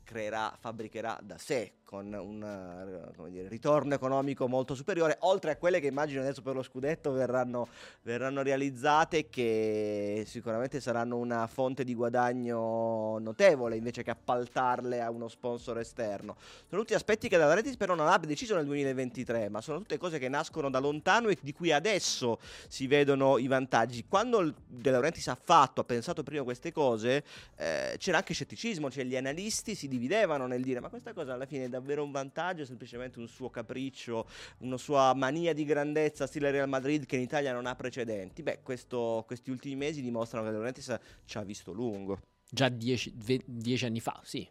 creerà, 0.05 0.57
fabbricherà 0.59 1.19
da 1.23 1.39
sé 1.39 1.73
con 1.91 2.13
un 2.13 2.41
eh, 2.45 3.49
ritorno 3.49 3.95
economico 3.95 4.47
molto 4.47 4.77
superiore, 4.77 5.17
oltre 5.23 5.51
a 5.51 5.57
quelle 5.57 5.81
che 5.81 5.89
immagino 5.89 6.21
adesso 6.21 6.41
per 6.41 6.55
lo 6.55 6.63
scudetto 6.63 7.11
verranno, 7.11 7.67
verranno 8.03 8.43
realizzate, 8.43 9.29
che 9.29 10.23
sicuramente 10.25 10.79
saranno 10.81 11.17
una 11.17 11.49
fonte 11.49 11.83
di 11.83 11.97
guadagno 11.97 13.19
notevole 13.19 13.75
invece 13.75 14.05
che 14.05 14.13
appaltarle 14.13 15.03
a 15.03 15.11
uno 15.11 15.27
sponsor 15.27 15.81
esterno. 15.81 16.37
Sono 16.69 16.83
tutti 16.83 16.95
aspetti 16.95 17.29
che 17.29 17.37
la 17.37 17.47
Laurentiis 17.47 17.77
però 17.77 17.97
non 17.97 18.07
abbia 18.07 18.29
deciso 18.29 18.55
nel 18.55 18.67
2023, 18.67 19.49
ma 19.49 19.61
sono 19.61 19.79
tutte 19.79 19.99
cose 19.99 20.21
che 20.21 20.29
nascono 20.29 20.71
da 20.71 20.79
lontano 20.79 21.27
e 21.27 21.39
di 21.41 21.53
cui 21.53 21.73
adesso 21.73 22.39
si 22.69 22.87
vedono 22.87 23.37
i 23.37 23.49
vantaggi. 23.49 24.05
Quando 24.07 24.55
De 24.65 24.91
Laurentiis 24.93 25.27
ha 25.27 25.35
fatto, 25.35 25.81
ha 25.81 25.85
pensato 25.85 26.23
prima 26.23 26.45
queste 26.45 26.71
cose, 26.71 27.25
eh, 27.57 27.97
c'era 27.99 28.19
anche 28.19 28.33
scetticismo, 28.33 28.93
cioè 28.93 29.03
gli 29.03 29.17
analisti 29.17 29.75
si 29.75 29.89
dividevano 29.89 30.47
nel 30.47 30.63
dire 30.63 30.79
ma 30.79 30.89
questa 30.89 31.13
cosa 31.13 31.35
alla 31.35 31.47
fine 31.47 31.65
è 31.65 31.79
davvero 31.81 32.05
un 32.05 32.11
vantaggio, 32.13 32.65
semplicemente 32.65 33.19
un 33.19 33.27
suo 33.27 33.51
capriccio, 33.51 34.27
una 34.59 34.77
sua 34.77 35.13
mania 35.15 35.53
di 35.53 35.65
grandezza 35.65 36.27
stile 36.27 36.51
Real 36.51 36.69
Madrid 36.69 37.07
che 37.07 37.17
in 37.17 37.23
Italia 37.23 37.53
non 37.53 37.67
ha 37.67 37.75
precedenti. 37.75 38.43
Beh, 38.43 38.61
questo, 38.63 39.25
questi 39.27 39.51
ultimi 39.51 39.75
mesi 39.75 40.01
dimostrano 40.01 40.45
che 40.45 40.51
De 40.51 40.57
Laurentiis 40.57 40.99
ci 41.25 41.39
ha 41.39 41.43
visto 41.43 41.73
lungo. 41.73 42.21
Già 42.49 42.69
dieci, 42.69 43.13
ve, 43.17 43.41
dieci, 43.45 43.85
anni 43.85 44.01
fa, 44.01 44.21
sì. 44.25 44.47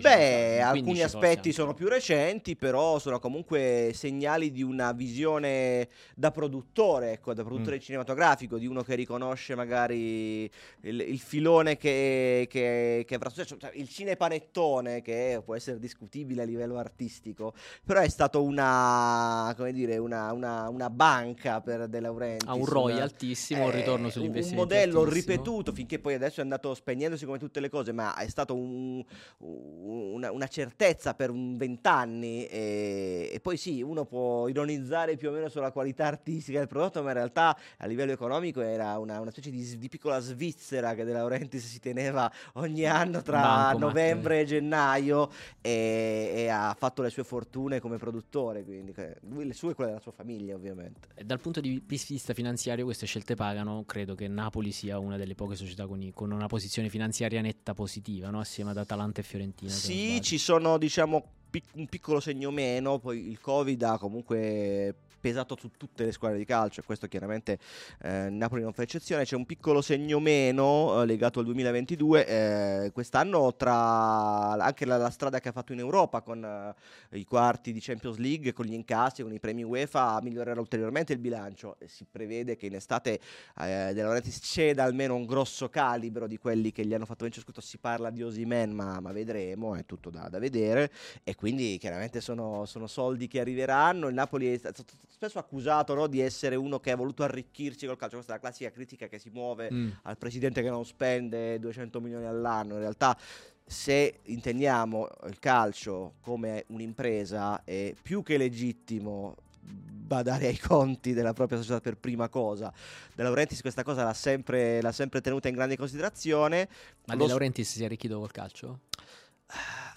Beh, 0.00 0.60
alcuni 0.60 1.02
aspetti 1.02 1.52
sono 1.52 1.74
più 1.74 1.88
recenti, 1.88 2.56
però 2.56 2.98
sono 2.98 3.18
comunque 3.18 3.90
segnali 3.94 4.50
di 4.50 4.62
una 4.62 4.92
visione 4.92 5.88
da 6.14 6.30
produttore, 6.30 7.12
ecco, 7.12 7.34
da 7.34 7.44
produttore 7.44 7.76
mm. 7.76 7.80
cinematografico, 7.80 8.58
di 8.58 8.66
uno 8.66 8.82
che 8.82 8.94
riconosce 8.94 9.54
magari 9.54 10.50
il, 10.82 11.00
il 11.00 11.18
filone 11.18 11.76
che, 11.76 12.46
che, 12.48 13.04
che 13.06 13.14
avrà 13.14 13.28
successo, 13.28 13.56
cioè, 13.56 13.72
il 13.74 13.88
cinepanettone 13.88 15.02
che 15.02 15.40
può 15.44 15.54
essere 15.54 15.78
discutibile 15.78 16.42
a 16.42 16.44
livello 16.44 16.78
artistico, 16.78 17.54
però 17.84 18.00
è 18.00 18.08
stato 18.08 18.42
una, 18.42 19.52
come 19.56 19.72
dire, 19.72 19.96
una, 19.98 20.32
una, 20.32 20.68
una 20.68 20.90
banca 20.90 21.60
per 21.60 21.88
De 21.88 22.00
Laurentiis. 22.00 22.48
Ha 22.48 22.54
un 22.54 22.64
ROI 22.64 23.00
altissimo, 23.00 23.64
un 23.64 23.70
ritorno 23.70 24.10
sugli 24.10 24.24
investimenti. 24.24 24.70
Un 24.70 24.78
modello 24.78 25.02
altissimo. 25.02 25.34
ripetuto 25.34 25.72
finché 25.72 25.98
poi 25.98 26.14
adesso 26.14 26.40
è 26.40 26.42
andato 26.42 26.74
spegnendosi 26.74 27.24
come 27.24 27.38
tutte 27.38 27.60
le 27.60 27.68
cose, 27.68 27.92
ma 27.92 28.16
è 28.16 28.28
stato 28.28 28.54
un 28.54 29.04
una, 29.48 30.30
una, 30.32 30.48
certezza 30.48 31.14
per 31.14 31.30
un 31.30 31.56
vent'anni 31.56 32.46
e, 32.46 33.30
e, 33.32 33.40
poi 33.40 33.56
sì, 33.56 33.80
uno 33.82 34.04
può 34.04 34.48
ironizzare 34.48 35.16
più 35.16 35.30
o 35.30 35.32
meno 35.32 35.48
sulla 35.48 35.70
qualità 35.72 36.06
artistica 36.06 36.58
del 36.58 36.68
prodotto, 36.68 37.02
ma 37.02 37.08
in 37.08 37.14
realtà 37.14 37.56
a 37.78 37.86
livello 37.86 38.12
economico 38.12 38.60
era 38.60 38.98
una, 38.98 39.20
una 39.20 39.30
specie 39.30 39.50
di, 39.50 39.78
di, 39.78 39.88
piccola 39.88 40.20
Svizzera 40.20 40.94
che 40.94 41.04
De 41.04 41.12
Laurentiis 41.12 41.66
si 41.66 41.80
teneva 41.80 42.30
ogni 42.54 42.84
anno 42.84 43.22
tra 43.22 43.40
Banco, 43.40 43.78
novembre 43.78 44.40
Matte. 44.40 44.40
e 44.40 44.58
gennaio 44.58 45.30
e, 45.60 46.32
e, 46.34 46.48
ha 46.48 46.74
fatto 46.78 47.02
le 47.02 47.10
sue 47.10 47.24
fortune 47.24 47.80
come 47.80 47.96
produttore, 47.96 48.64
quindi 48.64 48.94
lui 49.28 49.46
le 49.46 49.54
sue 49.54 49.70
e 49.70 49.74
quelle 49.74 49.90
della 49.90 50.02
sua 50.02 50.12
famiglia 50.12 50.54
ovviamente. 50.54 51.08
E 51.14 51.24
dal 51.24 51.40
punto 51.40 51.60
di 51.60 51.82
vista 51.86 52.34
finanziario 52.34 52.84
queste 52.84 53.06
scelte 53.06 53.34
pagano, 53.34 53.84
credo 53.86 54.14
che 54.14 54.28
Napoli 54.28 54.72
sia 54.72 54.98
una 54.98 55.16
delle 55.16 55.34
poche 55.34 55.54
società 55.54 55.86
con, 55.86 56.10
con 56.12 56.30
una 56.30 56.46
posizione 56.46 56.88
finanziaria 56.88 57.40
netta 57.40 57.74
positiva, 57.74 58.30
no? 58.30 58.40
assieme 58.40 58.70
ad 58.70 58.76
Atalanta 58.76 59.20
e 59.20 59.22
Fiorentina. 59.22 59.37
Fiorentina. 59.38 59.70
Sì, 59.70 60.20
ci 60.22 60.38
sono 60.38 60.78
diciamo 60.78 61.24
pic- 61.50 61.74
un 61.74 61.86
piccolo 61.86 62.20
segno 62.20 62.50
meno, 62.50 62.98
poi 62.98 63.28
il 63.30 63.40
Covid 63.40 63.82
ha 63.82 63.98
comunque 63.98 64.94
pesato 65.28 65.56
su 65.58 65.70
tutte 65.76 66.04
le 66.04 66.12
squadre 66.12 66.38
di 66.38 66.46
calcio 66.46 66.80
e 66.80 66.84
questo 66.84 67.06
chiaramente 67.06 67.58
eh, 68.02 68.30
Napoli 68.30 68.62
non 68.62 68.72
fa 68.72 68.82
eccezione, 68.82 69.24
c'è 69.24 69.36
un 69.36 69.44
piccolo 69.44 69.82
segno 69.82 70.20
meno 70.20 71.02
eh, 71.02 71.06
legato 71.06 71.40
al 71.40 71.44
2022, 71.44 72.26
eh, 72.26 72.90
quest'anno 72.92 73.54
tra 73.54 74.52
anche 74.52 74.86
la, 74.86 74.96
la, 74.96 75.10
strada 75.10 75.38
che 75.38 75.50
ha 75.50 75.52
fatto 75.52 75.72
in 75.72 75.80
Europa 75.80 76.22
con 76.22 76.42
eh, 76.42 77.18
i 77.18 77.24
quarti 77.24 77.72
di 77.72 77.80
Champions 77.80 78.16
League, 78.16 78.52
con 78.52 78.64
gli 78.64 78.72
incassi, 78.72 79.22
con 79.22 79.32
i 79.32 79.38
premi 79.38 79.62
UEFA 79.62 80.20
migliorerà 80.22 80.60
ulteriormente 80.60 81.12
il 81.12 81.18
bilancio. 81.18 81.76
E 81.78 81.88
si 81.88 82.06
prevede 82.10 82.56
che 82.56 82.66
in 82.66 82.74
estate 82.74 83.20
eh, 83.60 83.92
De 83.92 84.02
Laurentiis 84.02 84.40
ceda 84.42 84.84
almeno 84.84 85.14
un 85.14 85.26
grosso 85.26 85.68
calibro 85.68 86.26
di 86.26 86.38
quelli 86.38 86.72
che 86.72 86.86
gli 86.86 86.94
hanno 86.94 87.06
fatto 87.06 87.24
vincere. 87.24 87.44
Scritto, 87.44 87.60
si 87.60 87.78
parla 87.78 88.10
di 88.10 88.22
Osimen 88.22 88.72
ma, 88.72 89.00
ma, 89.00 89.12
vedremo, 89.12 89.74
è 89.74 89.84
tutto 89.84 90.10
da, 90.10 90.28
da 90.28 90.38
vedere. 90.38 90.90
E 91.22 91.34
quindi 91.34 91.76
chiaramente 91.78 92.20
sono, 92.20 92.64
sono 92.64 92.86
soldi 92.86 93.28
che 93.28 93.40
arriveranno, 93.40 94.08
il 94.08 94.14
Napoli 94.14 94.54
è 94.54 94.58
stato 94.58 94.84
spesso 95.18 95.40
accusato 95.40 95.94
no, 95.94 96.06
di 96.06 96.20
essere 96.20 96.54
uno 96.54 96.78
che 96.78 96.92
ha 96.92 96.96
voluto 96.96 97.24
arricchirsi 97.24 97.86
col 97.86 97.96
calcio. 97.96 98.14
Questa 98.14 98.32
è 98.32 98.36
la 98.36 98.40
classica 98.40 98.70
critica 98.70 99.08
che 99.08 99.18
si 99.18 99.30
muove 99.30 99.68
mm. 99.70 99.90
al 100.02 100.16
presidente 100.16 100.62
che 100.62 100.70
non 100.70 100.86
spende 100.86 101.58
200 101.58 102.00
milioni 102.00 102.24
all'anno. 102.24 102.74
In 102.74 102.80
realtà, 102.80 103.18
se 103.66 104.20
intendiamo 104.22 105.08
il 105.26 105.40
calcio 105.40 106.14
come 106.20 106.64
un'impresa, 106.68 107.64
è 107.64 107.94
più 108.00 108.22
che 108.22 108.36
legittimo 108.36 109.34
badare 109.60 110.46
ai 110.46 110.58
conti 110.58 111.12
della 111.12 111.32
propria 111.32 111.58
società 111.58 111.80
per 111.80 111.96
prima 111.96 112.28
cosa. 112.28 112.72
De 113.12 113.22
Laurentiis 113.24 113.60
questa 113.60 113.82
cosa 113.82 114.04
l'ha 114.04 114.14
sempre, 114.14 114.80
l'ha 114.80 114.92
sempre 114.92 115.20
tenuta 115.20 115.48
in 115.48 115.54
grande 115.56 115.76
considerazione. 115.76 116.68
Ma 117.06 117.14
Lo 117.14 117.24
De 117.24 117.28
Laurentiis 117.28 117.72
si 117.72 117.82
è 117.82 117.86
arricchito 117.86 118.20
col 118.20 118.30
calcio? 118.30 118.82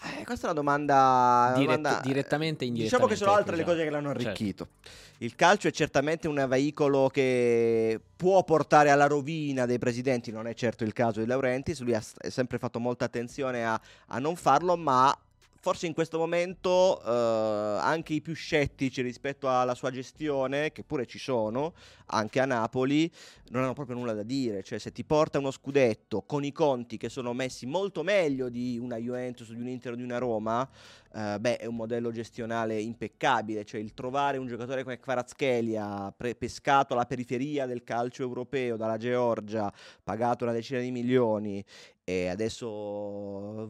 Eh, 0.03 0.23
questa 0.25 0.47
è 0.47 0.51
una 0.51 0.59
domanda, 0.59 1.53
Dirett- 1.55 1.81
domanda 1.81 2.01
direttamente 2.01 2.63
e 2.63 2.67
indirettamente. 2.67 2.83
Diciamo 2.83 3.05
che 3.05 3.15
sono 3.15 3.31
altre 3.33 3.55
le 3.55 3.63
cose 3.63 3.83
che 3.83 3.89
l'hanno 3.89 4.11
certo. 4.13 4.27
arricchito. 4.27 4.67
Certo. 4.81 4.99
Il 5.19 5.35
calcio 5.35 5.67
è 5.67 5.71
certamente 5.71 6.27
un 6.27 6.43
veicolo 6.49 7.07
che 7.09 7.99
può 8.15 8.43
portare 8.43 8.89
alla 8.89 9.05
rovina 9.05 9.67
dei 9.67 9.77
presidenti, 9.77 10.31
non 10.31 10.47
è 10.47 10.55
certo 10.55 10.83
il 10.83 10.93
caso 10.93 11.19
di 11.19 11.27
Laurentiis, 11.27 11.81
lui 11.81 11.93
ha 11.93 12.01
sempre 12.01 12.57
fatto 12.57 12.79
molta 12.79 13.05
attenzione 13.05 13.63
a, 13.63 13.79
a 14.07 14.17
non 14.17 14.35
farlo, 14.35 14.75
ma 14.75 15.15
forse 15.61 15.85
in 15.85 15.93
questo 15.93 16.17
momento 16.17 16.99
eh, 17.03 17.77
anche 17.79 18.13
i 18.13 18.21
più 18.21 18.33
scettici 18.33 19.03
rispetto 19.03 19.47
alla 19.47 19.75
sua 19.75 19.91
gestione, 19.91 20.71
che 20.71 20.83
pure 20.83 21.05
ci 21.05 21.19
sono, 21.19 21.73
anche 22.07 22.39
a 22.39 22.45
Napoli, 22.45 23.09
non 23.49 23.63
hanno 23.63 23.73
proprio 23.73 23.95
nulla 23.95 24.13
da 24.13 24.23
dire. 24.23 24.63
Cioè, 24.63 24.79
se 24.79 24.91
ti 24.91 25.03
porta 25.03 25.37
uno 25.37 25.51
scudetto 25.51 26.23
con 26.23 26.43
i 26.43 26.51
conti 26.51 26.97
che 26.97 27.09
sono 27.09 27.31
messi 27.33 27.67
molto 27.67 28.01
meglio 28.01 28.49
di 28.49 28.79
una 28.81 28.97
Juventus, 28.97 29.51
di 29.51 29.61
un 29.61 29.67
Inter, 29.67 29.95
di 29.95 30.01
una 30.01 30.17
Roma, 30.17 30.67
eh, 31.13 31.37
beh, 31.39 31.57
è 31.57 31.67
un 31.67 31.75
modello 31.75 32.11
gestionale 32.11 32.79
impeccabile. 32.79 33.63
Cioè, 33.63 33.79
il 33.79 33.93
trovare 33.93 34.39
un 34.39 34.47
giocatore 34.47 34.81
come 34.81 34.99
Kvaratskhelia, 34.99 36.11
pre- 36.17 36.33
pescato 36.33 36.93
alla 36.93 37.05
periferia 37.05 37.67
del 37.67 37.83
calcio 37.83 38.23
europeo 38.23 38.77
dalla 38.77 38.97
Georgia, 38.97 39.71
pagato 40.03 40.43
una 40.43 40.53
decina 40.53 40.79
di 40.79 40.89
milioni 40.89 41.63
e 42.03 42.27
adesso 42.27 43.69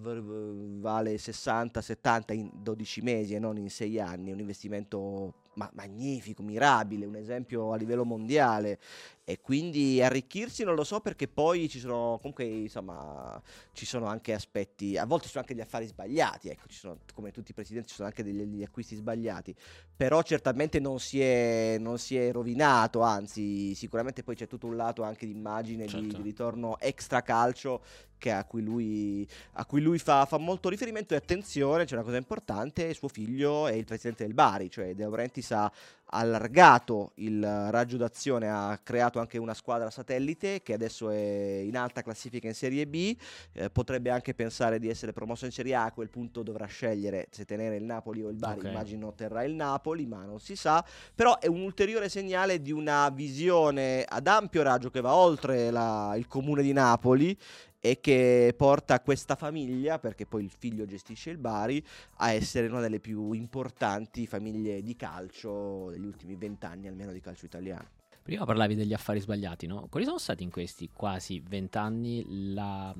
vale 0.80 1.16
60-70 1.16 2.34
in 2.34 2.50
12 2.54 3.02
mesi 3.02 3.34
e 3.36 3.40
non 3.40 3.58
in 3.58 3.70
6 3.70 4.00
anni, 4.00 4.32
un 4.32 4.40
investimento 4.40 5.34
ma- 5.62 5.72
magnifico, 5.74 6.42
mirabile, 6.42 7.06
un 7.06 7.16
esempio 7.16 7.72
a 7.72 7.76
livello 7.76 8.04
mondiale. 8.04 8.80
E 9.24 9.40
quindi 9.40 10.02
arricchirsi 10.02 10.64
non 10.64 10.74
lo 10.74 10.84
so 10.84 11.00
perché 11.00 11.28
poi 11.28 11.70
ci 11.70 11.80
sono 11.80 12.18
comunque 12.18 12.44
insomma 12.44 13.40
ci 13.72 13.86
sono 13.86 14.08
anche 14.08 14.34
aspetti 14.34 14.98
a 14.98 15.06
volte 15.06 15.26
ci 15.26 15.32
sono 15.32 15.46
anche 15.48 15.56
gli 15.56 15.62
affari 15.62 15.86
sbagliati 15.86 16.50
ecco 16.50 16.68
ci 16.68 16.78
sono 16.78 16.98
come 17.14 17.32
tutti 17.32 17.52
i 17.52 17.54
presidenti 17.54 17.90
ci 17.90 17.96
sono 17.96 18.08
anche 18.08 18.24
degli, 18.24 18.42
degli 18.42 18.64
acquisti 18.64 18.96
sbagliati. 18.96 19.56
Però 19.96 20.24
certamente 20.24 20.80
non 20.80 21.00
si, 21.00 21.22
è, 21.22 21.78
non 21.80 22.00
si, 22.00 22.18
è, 22.18 22.32
rovinato 22.32 23.02
anzi 23.02 23.76
sicuramente 23.76 24.24
poi 24.24 24.36
c'è 24.36 24.48
tutto 24.48 24.66
un 24.66 24.76
lato 24.76 25.04
anche 25.04 25.28
di 25.28 25.32
immagine 25.32 25.88
certo. 25.88 26.08
di, 26.08 26.16
di, 26.16 26.22
ritorno 26.24 26.80
extra 26.80 27.22
calcio 27.22 27.84
a 28.30 28.44
cui 28.46 28.62
lui, 28.62 29.28
a 29.54 29.66
cui 29.66 29.82
lui 29.82 29.98
fa, 29.98 30.26
fa, 30.26 30.38
molto 30.38 30.70
riferimento. 30.70 31.14
E 31.14 31.18
attenzione 31.18 31.86
c'è 31.86 31.96
una 31.96 32.04
cosa 32.04 32.18
importante 32.18 32.94
suo 32.94 33.08
figlio 33.08 33.68
è 33.68 33.74
il 33.74 33.86
presidente 33.86 34.24
del 34.24 34.34
Bari 34.34 34.70
cioè 34.70 34.94
De 34.94 35.04
Laurentiis 35.04 35.51
ha 35.52 35.72
allargato 36.12 37.12
il 37.16 37.42
raggio 37.70 37.98
d'azione, 37.98 38.50
ha 38.50 38.80
creato 38.84 39.20
anche 39.20 39.38
una 39.38 39.54
squadra 39.54 39.90
satellite 39.90 40.62
che 40.62 40.74
adesso 40.74 41.10
è 41.10 41.62
in 41.64 41.78
alta 41.78 42.02
classifica 42.02 42.48
in 42.48 42.54
Serie 42.54 42.88
B, 42.88 43.16
eh, 43.54 43.70
potrebbe 43.70 44.10
anche 44.10 44.34
pensare 44.34 44.80
di 44.80 44.90
essere 44.90 45.14
promosso 45.14 45.46
in 45.46 45.52
Serie 45.52 45.76
A, 45.76 45.86
a 45.86 45.92
quel 45.92 46.10
punto 46.10 46.44
dovrà 46.44 46.66
scegliere 46.66 47.28
se 47.32 47.46
tenere 47.46 47.78
il 47.78 47.84
Napoli 47.84 48.24
o 48.24 48.30
il 48.30 48.36
Bari, 48.36 48.60
okay. 48.60 48.72
immagino 48.72 49.14
terrà 49.14 49.44
il 49.44 49.54
Napoli, 49.54 50.06
ma 50.06 50.24
non 50.26 50.40
si 50.40 50.56
sa, 50.56 50.84
però 51.16 51.40
è 51.40 51.48
un 51.48 51.62
ulteriore 51.62 52.10
segnale 52.10 52.62
di 52.62 52.72
una 52.72 53.10
visione 53.10 54.04
ad 54.04 54.28
ampio 54.28 54.64
raggio 54.64 54.90
che 54.90 55.02
va 55.02 55.16
oltre 55.16 55.72
la, 55.72 56.14
il 56.18 56.28
comune 56.28 56.62
di 56.62 56.74
Napoli 56.74 57.38
e 57.84 58.00
che 58.00 58.54
porta 58.56 59.02
questa 59.02 59.36
famiglia, 59.36 59.98
perché 59.98 60.28
poi 60.28 60.44
il 60.44 60.52
figlio 60.56 60.86
gestisce 60.86 61.32
il 61.32 61.40
Bari, 61.40 61.84
a 62.18 62.32
essere 62.32 62.68
una 62.68 62.80
delle 62.80 63.00
più 63.00 63.32
importanti 63.34 64.28
famiglie 64.28 64.84
di 64.84 64.96
calcio 64.96 65.90
degli 65.90 66.06
ultimi 66.06 66.36
vent'anni, 66.36 66.88
almeno 66.88 67.12
di 67.12 67.20
calcio 67.20 67.46
italiano. 67.46 67.88
Prima 68.22 68.46
parlavi 68.46 68.76
degli 68.76 68.94
affari 68.94 69.20
sbagliati, 69.20 69.66
no? 69.66 69.88
Quali 69.90 70.06
sono 70.06 70.20
stati 70.20 70.44
in 70.44 70.52
questi 70.52 70.92
quasi 70.94 71.42
vent'anni 71.44 72.54
la 72.54 72.94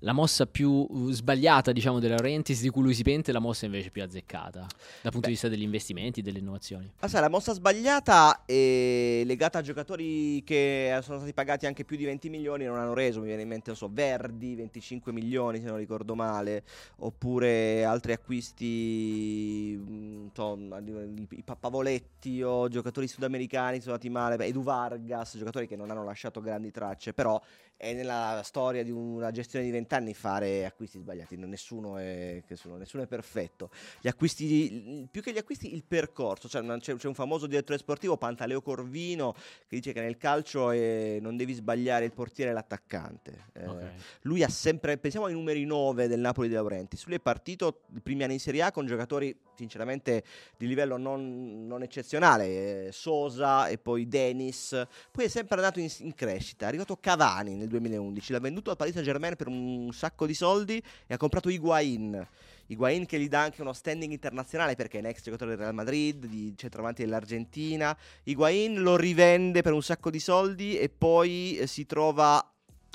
la 0.00 0.12
mossa 0.12 0.46
più 0.46 0.86
sbagliata, 1.10 1.72
diciamo, 1.72 1.98
della 1.98 2.14
Laurentiis, 2.14 2.60
di 2.60 2.70
cui 2.70 2.82
lui 2.82 2.94
si 2.94 3.02
pente, 3.02 3.30
e 3.30 3.32
la 3.32 3.40
mossa 3.40 3.66
invece 3.66 3.90
più 3.90 4.02
azzeccata, 4.02 4.60
dal 4.60 5.12
punto 5.12 5.20
Beh. 5.20 5.26
di 5.26 5.32
vista 5.32 5.48
degli 5.48 5.62
investimenti, 5.62 6.22
delle 6.22 6.38
innovazioni. 6.38 6.90
Ah, 7.00 7.08
sai, 7.08 7.20
la 7.20 7.28
mossa 7.28 7.52
sbagliata 7.52 8.44
è 8.44 9.22
legata 9.24 9.58
a 9.58 9.62
giocatori 9.62 10.42
che 10.44 10.98
sono 11.02 11.18
stati 11.18 11.32
pagati 11.32 11.66
anche 11.66 11.84
più 11.84 11.96
di 11.96 12.04
20 12.04 12.28
milioni 12.28 12.64
e 12.64 12.66
non 12.66 12.78
hanno 12.78 12.94
reso, 12.94 13.20
mi 13.20 13.26
viene 13.26 13.42
in 13.42 13.48
mente, 13.48 13.64
non 13.68 13.76
so, 13.76 13.88
Verdi, 13.92 14.54
25 14.54 15.12
milioni 15.12 15.60
se 15.60 15.66
non 15.66 15.76
ricordo 15.76 16.14
male, 16.14 16.64
oppure 16.98 17.84
altri 17.84 18.12
acquisti, 18.12 19.78
mm, 19.78 20.24
insomma, 20.24 20.78
i 20.78 21.44
Pavoletti 21.60 22.42
o 22.42 22.68
giocatori 22.68 23.06
sudamericani 23.06 23.80
sono 23.80 23.94
andati 23.94 24.08
male, 24.08 24.44
Edu 24.44 24.62
Vargas, 24.62 25.36
giocatori 25.36 25.66
che 25.66 25.76
non 25.76 25.90
hanno 25.90 26.04
lasciato 26.04 26.40
grandi 26.40 26.70
tracce, 26.70 27.12
però 27.12 27.40
è 27.76 27.94
nella 27.94 28.42
storia 28.44 28.84
di 28.84 28.90
una 28.90 29.30
gestione 29.30 29.64
di 29.64 29.70
vent'anni 29.90 30.14
fare 30.14 30.64
acquisti 30.64 30.98
sbagliati, 30.98 31.36
nessuno 31.36 31.98
è, 31.98 32.42
sono, 32.54 32.76
nessuno 32.76 33.02
è, 33.02 33.06
perfetto. 33.06 33.70
Gli 34.00 34.06
acquisti, 34.06 35.08
più 35.10 35.20
che 35.20 35.32
gli 35.32 35.38
acquisti, 35.38 35.74
il 35.74 35.82
percorso, 35.84 36.48
cioè, 36.48 36.64
c'è, 36.78 36.94
c'è, 36.94 37.08
un 37.08 37.14
famoso 37.14 37.48
direttore 37.48 37.78
sportivo, 37.78 38.16
Pantaleo 38.16 38.62
Corvino, 38.62 39.32
che 39.66 39.76
dice 39.76 39.92
che 39.92 40.00
nel 40.00 40.16
calcio 40.16 40.70
è, 40.70 41.18
non 41.20 41.36
devi 41.36 41.54
sbagliare 41.54 42.04
il 42.04 42.12
portiere 42.12 42.52
e 42.52 42.54
l'attaccante. 42.54 43.46
Eh, 43.52 43.66
okay. 43.66 43.90
Lui 44.22 44.44
ha 44.44 44.48
sempre, 44.48 44.96
pensiamo 44.96 45.26
ai 45.26 45.32
numeri 45.32 45.64
9 45.64 46.06
del 46.06 46.20
Napoli 46.20 46.48
di 46.48 46.54
Laurentiis, 46.54 47.04
lui 47.06 47.16
è 47.16 47.20
partito 47.20 47.82
i 47.94 48.00
primi 48.00 48.22
anni 48.22 48.34
in 48.34 48.40
Serie 48.40 48.62
A 48.62 48.70
con 48.70 48.86
giocatori 48.86 49.36
sinceramente 49.60 50.24
di 50.56 50.66
livello 50.66 50.96
non, 50.96 51.66
non 51.66 51.82
eccezionale, 51.82 52.86
eh, 52.86 52.92
Sosa 52.92 53.68
e 53.68 53.76
poi 53.76 54.08
Dennis, 54.08 54.86
poi 55.10 55.26
è 55.26 55.28
sempre 55.28 55.56
andato 55.56 55.80
in, 55.80 55.90
in, 55.98 56.14
crescita, 56.14 56.64
è 56.64 56.68
arrivato 56.68 56.96
Cavani 56.96 57.56
nel 57.56 57.68
2011, 57.68 58.32
l'ha 58.32 58.40
venduto 58.40 58.70
al 58.70 58.76
Paris 58.76 58.94
Saint 58.94 59.06
Germain 59.06 59.36
per 59.36 59.48
un 59.48 59.90
sacco 59.92 60.26
di 60.26 60.34
soldi 60.34 60.82
e 61.06 61.14
ha 61.14 61.16
comprato 61.16 61.50
Higuain. 61.50 62.26
Higuain 62.68 63.04
che 63.04 63.18
gli 63.18 63.28
dà 63.28 63.42
anche 63.42 63.62
uno 63.62 63.72
standing 63.72 64.12
internazionale 64.12 64.76
perché 64.76 64.98
è 64.98 65.00
un 65.00 65.06
ex 65.06 65.22
giocatore 65.22 65.50
del 65.50 65.58
Real 65.58 65.74
Madrid, 65.74 66.26
di 66.26 66.54
centravanti 66.56 67.02
dell'Argentina. 67.02 67.96
Higuain 68.22 68.80
lo 68.80 68.96
rivende 68.96 69.60
per 69.60 69.72
un 69.72 69.82
sacco 69.82 70.08
di 70.08 70.20
soldi 70.20 70.78
e 70.78 70.88
poi 70.88 71.56
eh, 71.58 71.66
si 71.66 71.84
trova 71.84 72.40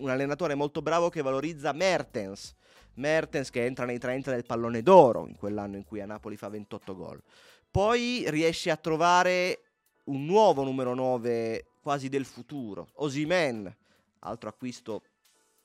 un 0.01 0.09
allenatore 0.09 0.55
molto 0.55 0.81
bravo 0.81 1.09
che 1.09 1.21
valorizza 1.21 1.71
Mertens. 1.73 2.53
Mertens 2.95 3.49
che 3.49 3.65
entra 3.65 3.85
nei 3.85 3.99
30 3.99 4.31
del 4.31 4.45
pallone 4.45 4.81
d'oro 4.81 5.27
in 5.27 5.35
quell'anno 5.35 5.75
in 5.75 5.83
cui 5.83 6.01
a 6.01 6.05
Napoli 6.05 6.37
fa 6.37 6.49
28 6.49 6.95
gol. 6.95 7.21
Poi 7.69 8.23
riesce 8.29 8.71
a 8.71 8.77
trovare 8.77 9.59
un 10.05 10.25
nuovo 10.25 10.63
numero 10.63 10.93
9 10.93 11.65
quasi 11.81 12.09
del 12.09 12.25
futuro, 12.25 12.87
Osimen, 12.95 13.73
altro 14.19 14.49
acquisto 14.49 15.03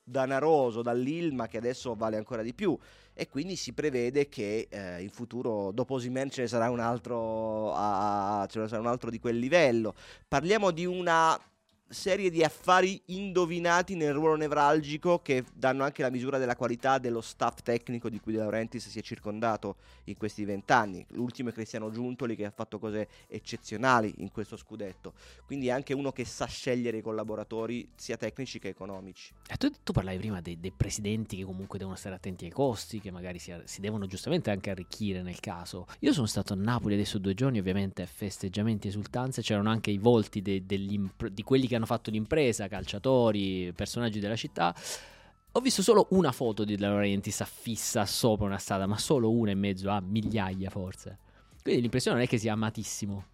danaroso 0.03 0.81
dall'Ilma 0.81 1.47
che 1.47 1.57
adesso 1.57 1.95
vale 1.95 2.17
ancora 2.17 2.41
di 2.41 2.53
più 2.53 2.77
e 3.13 3.27
quindi 3.27 3.55
si 3.55 3.73
prevede 3.73 4.29
che 4.29 4.67
eh, 4.69 5.01
in 5.01 5.09
futuro 5.09 5.71
dopo 5.71 5.95
Osimen 5.95 6.29
ce 6.29 6.41
ne 6.41 6.47
sarà 6.47 6.69
un 6.69 6.79
altro 6.79 7.73
a, 7.73 8.45
ce 8.49 8.59
ne 8.59 8.67
sarà 8.67 8.81
un 8.81 8.87
altro 8.87 9.09
di 9.09 9.19
quel 9.19 9.37
livello. 9.37 9.95
Parliamo 10.27 10.71
di 10.71 10.85
una 10.85 11.39
serie 11.91 12.29
di 12.29 12.43
affari 12.43 13.01
indovinati 13.07 13.95
nel 13.95 14.13
ruolo 14.13 14.35
nevralgico 14.35 15.19
che 15.21 15.43
danno 15.53 15.83
anche 15.83 16.01
la 16.01 16.09
misura 16.09 16.37
della 16.37 16.55
qualità 16.55 16.97
dello 16.97 17.21
staff 17.21 17.61
tecnico 17.61 18.09
di 18.09 18.19
cui 18.19 18.31
De 18.31 18.39
Laurentiis 18.39 18.87
si 18.87 18.99
è 18.99 19.01
circondato 19.01 19.75
in 20.05 20.15
questi 20.17 20.45
vent'anni. 20.45 21.05
L'ultimo 21.09 21.49
è 21.49 21.53
Cristiano 21.53 21.91
Giuntoli 21.91 22.35
che 22.35 22.45
ha 22.45 22.51
fatto 22.51 22.79
cose 22.79 23.07
eccezionali 23.27 24.13
in 24.17 24.31
questo 24.31 24.55
scudetto. 24.57 25.13
Quindi 25.45 25.67
è 25.67 25.71
anche 25.71 25.93
uno 25.93 26.11
che 26.11 26.25
sa 26.25 26.45
scegliere 26.45 26.97
i 26.97 27.01
collaboratori 27.01 27.89
sia 27.95 28.17
tecnici 28.17 28.59
che 28.59 28.69
economici. 28.69 29.33
E 29.51 29.57
tu, 29.57 29.69
tu 29.83 29.91
parlavi 29.91 30.17
prima 30.17 30.39
dei, 30.39 30.61
dei, 30.61 30.71
presidenti 30.71 31.35
che 31.35 31.43
comunque 31.43 31.77
devono 31.77 31.97
stare 31.97 32.15
attenti 32.15 32.45
ai 32.45 32.51
costi, 32.51 33.01
che 33.01 33.11
magari 33.11 33.37
si, 33.37 33.53
si, 33.65 33.81
devono 33.81 34.05
giustamente 34.05 34.49
anche 34.49 34.69
arricchire 34.69 35.21
nel 35.21 35.41
caso. 35.41 35.87
Io 35.99 36.13
sono 36.13 36.25
stato 36.25 36.53
a 36.53 36.55
Napoli 36.55 36.93
adesso 36.93 37.17
due 37.17 37.33
giorni, 37.33 37.59
ovviamente 37.59 38.05
festeggiamenti, 38.05 38.87
esultanze, 38.87 39.41
c'erano 39.41 39.69
anche 39.69 39.91
i 39.91 39.97
volti 39.97 40.41
de, 40.41 40.65
di 40.65 41.43
quelli 41.43 41.67
che 41.67 41.75
hanno 41.75 41.85
fatto 41.85 42.09
l'impresa, 42.11 42.69
calciatori, 42.69 43.73
personaggi 43.75 44.21
della 44.21 44.37
città. 44.37 44.73
Ho 45.51 45.59
visto 45.59 45.81
solo 45.81 46.07
una 46.11 46.31
foto 46.31 46.63
di 46.63 46.77
De 46.77 46.87
Laurentiis 46.87 47.41
affissa 47.41 48.05
sopra 48.05 48.45
una 48.45 48.57
strada, 48.57 48.87
ma 48.87 48.97
solo 48.97 49.31
una 49.31 49.51
in 49.51 49.59
mezzo 49.59 49.89
a 49.89 49.99
migliaia 49.99 50.69
forse. 50.69 51.17
Quindi 51.61 51.81
l'impressione 51.81 52.15
non 52.15 52.25
è 52.25 52.29
che 52.29 52.37
sia 52.37 52.53
amatissimo. 52.53 53.30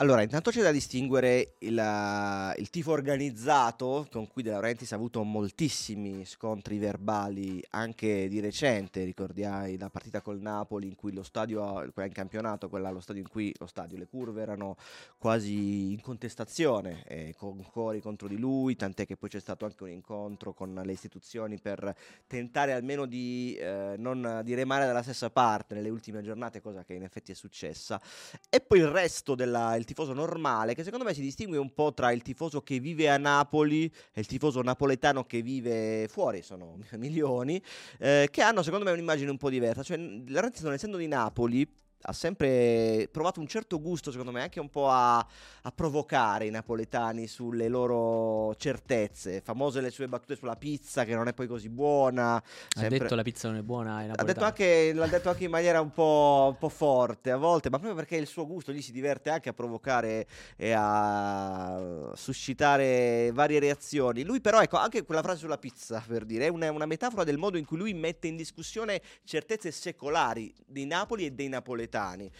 Allora, 0.00 0.22
intanto 0.22 0.50
c'è 0.50 0.62
da 0.62 0.70
distinguere 0.70 1.56
il, 1.58 2.54
il, 2.56 2.70
tifo 2.70 2.90
organizzato, 2.90 4.08
con 4.10 4.26
cui 4.28 4.42
De 4.42 4.48
Laurentiis 4.48 4.92
ha 4.92 4.94
avuto 4.94 5.22
moltissimi 5.24 6.24
scontri 6.24 6.78
verbali 6.78 7.62
anche 7.72 8.26
di 8.28 8.40
recente. 8.40 9.04
Ricordiamo 9.04 9.66
la 9.76 9.90
partita 9.90 10.22
col 10.22 10.40
Napoli, 10.40 10.86
in 10.86 10.94
cui 10.94 11.12
lo 11.12 11.22
stadio, 11.22 11.86
quella 11.92 12.08
in 12.08 12.14
campionato, 12.14 12.70
quella 12.70 12.88
lo 12.88 13.00
stadio 13.00 13.20
in 13.20 13.28
cui 13.28 13.54
lo 13.58 13.66
stadio, 13.66 13.98
le 13.98 14.06
curve 14.06 14.40
erano 14.40 14.78
quasi 15.18 15.92
in 15.92 16.00
contestazione, 16.00 17.04
eh, 17.06 17.34
con 17.36 17.62
cori 17.70 18.00
contro 18.00 18.26
di 18.26 18.38
lui. 18.38 18.76
Tant'è 18.76 19.04
che 19.04 19.18
poi 19.18 19.28
c'è 19.28 19.38
stato 19.38 19.66
anche 19.66 19.82
un 19.82 19.90
incontro 19.90 20.54
con 20.54 20.80
le 20.82 20.92
istituzioni 20.92 21.60
per 21.60 21.94
tentare 22.26 22.72
almeno 22.72 23.04
di, 23.04 23.54
eh, 23.60 23.96
non, 23.98 24.40
di 24.44 24.54
remare 24.54 24.86
dalla 24.86 25.02
stessa 25.02 25.28
parte 25.28 25.74
nelle 25.74 25.90
ultime 25.90 26.22
giornate, 26.22 26.62
cosa 26.62 26.84
che 26.84 26.94
in 26.94 27.02
effetti 27.02 27.32
è 27.32 27.34
successa. 27.34 28.00
E 28.48 28.60
poi 28.60 28.78
il 28.78 28.88
resto 28.88 29.34
del 29.34 29.50
tifoso 29.90 30.12
normale, 30.12 30.74
che 30.74 30.84
secondo 30.84 31.04
me 31.04 31.14
si 31.14 31.20
distingue 31.20 31.58
un 31.58 31.74
po' 31.74 31.92
tra 31.92 32.12
il 32.12 32.22
tifoso 32.22 32.62
che 32.62 32.78
vive 32.78 33.08
a 33.08 33.16
Napoli 33.16 33.92
e 34.12 34.20
il 34.20 34.26
tifoso 34.26 34.62
napoletano 34.62 35.24
che 35.24 35.42
vive 35.42 36.06
fuori, 36.08 36.42
sono 36.42 36.78
milioni, 36.96 37.60
eh, 37.98 38.28
che 38.30 38.42
hanno 38.42 38.62
secondo 38.62 38.84
me 38.84 38.92
un'immagine 38.92 39.30
un 39.30 39.36
po' 39.36 39.50
diversa. 39.50 39.82
Cioè, 39.82 39.98
Lorenzo, 39.98 40.62
non 40.64 40.74
essendo 40.74 40.96
di 40.96 41.08
Napoli, 41.08 41.68
ha 42.02 42.12
sempre 42.12 43.08
provato 43.10 43.40
un 43.40 43.46
certo 43.46 43.80
gusto, 43.80 44.10
secondo 44.10 44.32
me, 44.32 44.42
anche 44.42 44.58
un 44.58 44.70
po' 44.70 44.88
a, 44.88 45.18
a, 45.18 45.72
provocare 45.72 46.46
i 46.46 46.50
napoletani 46.50 47.26
sulle 47.26 47.68
loro 47.68 48.54
certezze. 48.56 49.42
Famose 49.42 49.80
le 49.80 49.90
sue 49.90 50.08
battute 50.08 50.36
sulla 50.36 50.56
pizza, 50.56 51.04
che 51.04 51.14
non 51.14 51.28
è 51.28 51.34
poi 51.34 51.46
così 51.46 51.68
buona. 51.68 52.42
Sempre... 52.68 52.96
Ha 52.96 53.00
detto 53.00 53.14
la 53.14 53.22
pizza 53.22 53.48
non 53.48 53.58
è 53.58 53.62
buona. 53.62 54.12
Ha 54.16 54.24
detto 54.24 54.44
anche, 54.44 54.92
l'ha 54.94 55.06
detto 55.06 55.28
anche 55.28 55.44
in 55.44 55.50
maniera 55.50 55.80
un 55.80 55.92
po', 55.92 56.48
un 56.52 56.58
po', 56.58 56.68
forte 56.70 57.30
a 57.30 57.36
volte, 57.36 57.68
ma 57.68 57.78
proprio 57.78 57.96
perché 57.96 58.16
il 58.16 58.26
suo 58.26 58.46
gusto 58.46 58.72
lì 58.72 58.80
si 58.80 58.92
diverte 58.92 59.28
anche 59.28 59.50
a 59.50 59.52
provocare 59.52 60.26
e 60.56 60.72
a 60.74 62.12
suscitare 62.14 63.30
varie 63.34 63.58
reazioni. 63.58 64.22
Lui, 64.22 64.40
però, 64.40 64.62
ecco, 64.62 64.78
anche 64.78 65.04
quella 65.04 65.22
frase 65.22 65.40
sulla 65.40 65.58
pizza, 65.58 66.02
per 66.06 66.24
dire, 66.24 66.46
è 66.46 66.48
una, 66.48 66.70
una 66.70 66.86
metafora 66.86 67.24
del 67.24 67.36
modo 67.36 67.58
in 67.58 67.66
cui 67.66 67.76
lui 67.76 67.92
mette 67.92 68.26
in 68.26 68.36
discussione 68.36 69.02
certezze 69.24 69.70
secolari 69.70 70.54
di 70.64 70.86
Napoli 70.86 71.26
e 71.26 71.32
dei 71.32 71.48
napoletani 71.48 71.88
napoletani. 71.90 72.30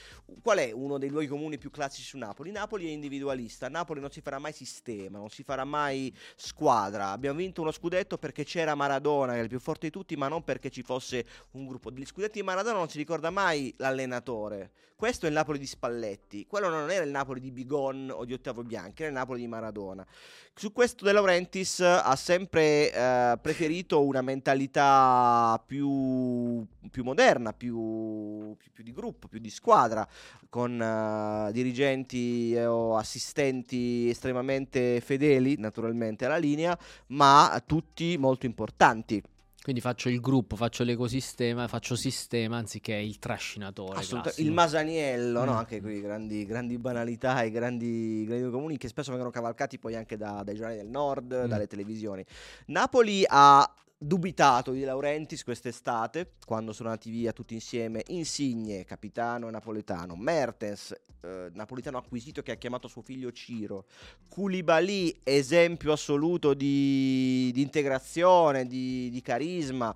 Qual 0.41 0.59
è 0.59 0.71
uno 0.71 0.99
dei 0.99 1.11
luoghi 1.11 1.27
comuni 1.27 1.59
più 1.59 1.71
classici 1.71 2.07
su 2.07 2.17
Napoli? 2.17 2.51
Napoli 2.53 2.87
è 2.87 2.91
individualista, 2.91 3.69
Napoli 3.69 4.01
non 4.01 4.11
si 4.11 4.21
farà 4.21 4.39
mai 4.39 4.53
sistema, 4.53 5.19
non 5.19 5.29
si 5.29 5.43
farà 5.43 5.65
mai 5.65 6.15
squadra. 6.37 7.09
Abbiamo 7.09 7.39
vinto 7.39 7.61
uno 7.61 7.73
scudetto 7.73 8.17
perché 8.17 8.45
c'era 8.45 8.75
Maradona, 8.75 9.33
che 9.33 9.41
è 9.41 9.43
il 9.43 9.49
più 9.49 9.59
forte 9.59 9.87
di 9.87 9.93
tutti, 9.93 10.17
ma 10.17 10.29
non 10.29 10.45
perché 10.45 10.71
ci 10.71 10.83
fosse 10.83 11.27
un 11.53 11.67
gruppo. 11.67 11.91
Degli 11.91 12.07
scudetti 12.07 12.39
di 12.39 12.45
Maradona 12.45 12.79
non 12.79 12.89
si 12.89 12.97
ricorda 12.97 13.31
mai 13.31 13.75
l'allenatore. 13.77 14.71
Questo 15.01 15.25
è 15.25 15.29
il 15.31 15.35
Napoli 15.35 15.59
di 15.59 15.65
Spalletti, 15.65 16.47
quello 16.47 16.69
non 16.69 16.91
era 16.91 17.03
il 17.03 17.11
Napoli 17.11 17.41
di 17.41 17.51
Bigon 17.51 18.13
o 18.15 18.27
di 18.27 18.35
Ottavo 18.35 18.63
Bianchi, 18.63 19.01
era 19.01 19.11
il 19.11 19.17
Napoli 19.17 19.41
di 19.41 19.47
Maradona. 19.47 20.07
Su 20.53 20.73
questo 20.73 21.07
De 21.07 21.13
Laurentiis 21.13 21.81
ha 21.81 22.15
sempre 22.17 22.93
eh, 22.93 23.39
preferito 23.41 24.05
una 24.05 24.21
mentalità 24.21 25.59
più, 25.67 26.67
più 26.91 27.03
moderna, 27.03 27.55
più, 27.55 28.55
più, 28.81 28.83
di 28.83 28.93
gruppo, 28.93 29.29
più 29.29 29.39
di 29.39 29.51
squadra, 29.51 30.07
con 30.49 30.81
uh, 30.81 31.53
dirigenti 31.53 32.57
o 32.57 32.97
assistenti 32.97 34.09
estremamente 34.09 35.01
fedeli, 35.01 35.57
naturalmente, 35.59 36.25
alla 36.25 36.39
linea, 36.39 36.77
ma 37.09 37.63
tutti 37.67 38.17
molto 38.17 38.47
importanti. 38.47 39.23
Quindi 39.63 39.83
faccio 39.83 40.09
il 40.09 40.21
gruppo, 40.21 40.57
faccio 40.57 40.85
l'ecosistema, 40.85 41.69
faccio 41.69 41.95
sistema 41.95 42.57
anziché 42.57 42.95
il 42.95 43.19
trascinatore. 43.19 43.99
Assolutamente. 43.99 44.41
Il 44.41 44.53
masaniello, 44.53 45.43
mm. 45.43 45.45
no? 45.45 45.53
Anche 45.53 45.83
qui 45.83 46.01
grandi, 46.01 46.47
grandi 46.47 46.79
banalità 46.79 47.43
e 47.43 47.51
grandi, 47.51 48.25
grandi, 48.25 48.51
comuni 48.51 48.79
che 48.79 48.89
spesso 48.89 49.11
vengono 49.11 49.31
cavalcati 49.31 49.79
poi 49.79 49.97
anche 49.97 50.17
da, 50.17 50.41
dai 50.43 50.55
giornali 50.55 50.79
del 50.79 50.89
nord, 50.89 51.43
mm. 51.45 51.49
dalle 51.49 51.67
televisioni. 51.67 52.25
Napoli 52.69 53.23
ha 53.29 53.71
dubitato 54.03 54.73
di 54.73 54.83
Laurentiis 54.83 55.45
quest'estate, 55.45 56.33
quando 56.47 56.73
sono 56.73 56.89
andati 56.89 57.11
via 57.11 57.33
tutti 57.33 57.53
insieme 57.53 58.03
Insigne, 58.09 58.85
capitano 58.85 59.49
e 59.49 59.51
napoletano, 59.51 60.17
Mertens, 60.17 60.99
eh, 61.21 61.51
napoletano 61.53 61.99
acquisito 61.99 62.41
che 62.41 62.53
ha 62.53 62.57
chiamato 62.57 62.89
suo 62.89 63.03
figlio 63.03 63.31
Ciro, 63.31 63.85
Koulibaly, 64.27 65.21
esempio 65.23 65.93
assoluto 65.93 66.55
di, 66.55 67.51
di 67.53 67.61
integrazione, 67.61 68.67
di, 68.67 69.11
di 69.11 69.21
carisma, 69.21 69.95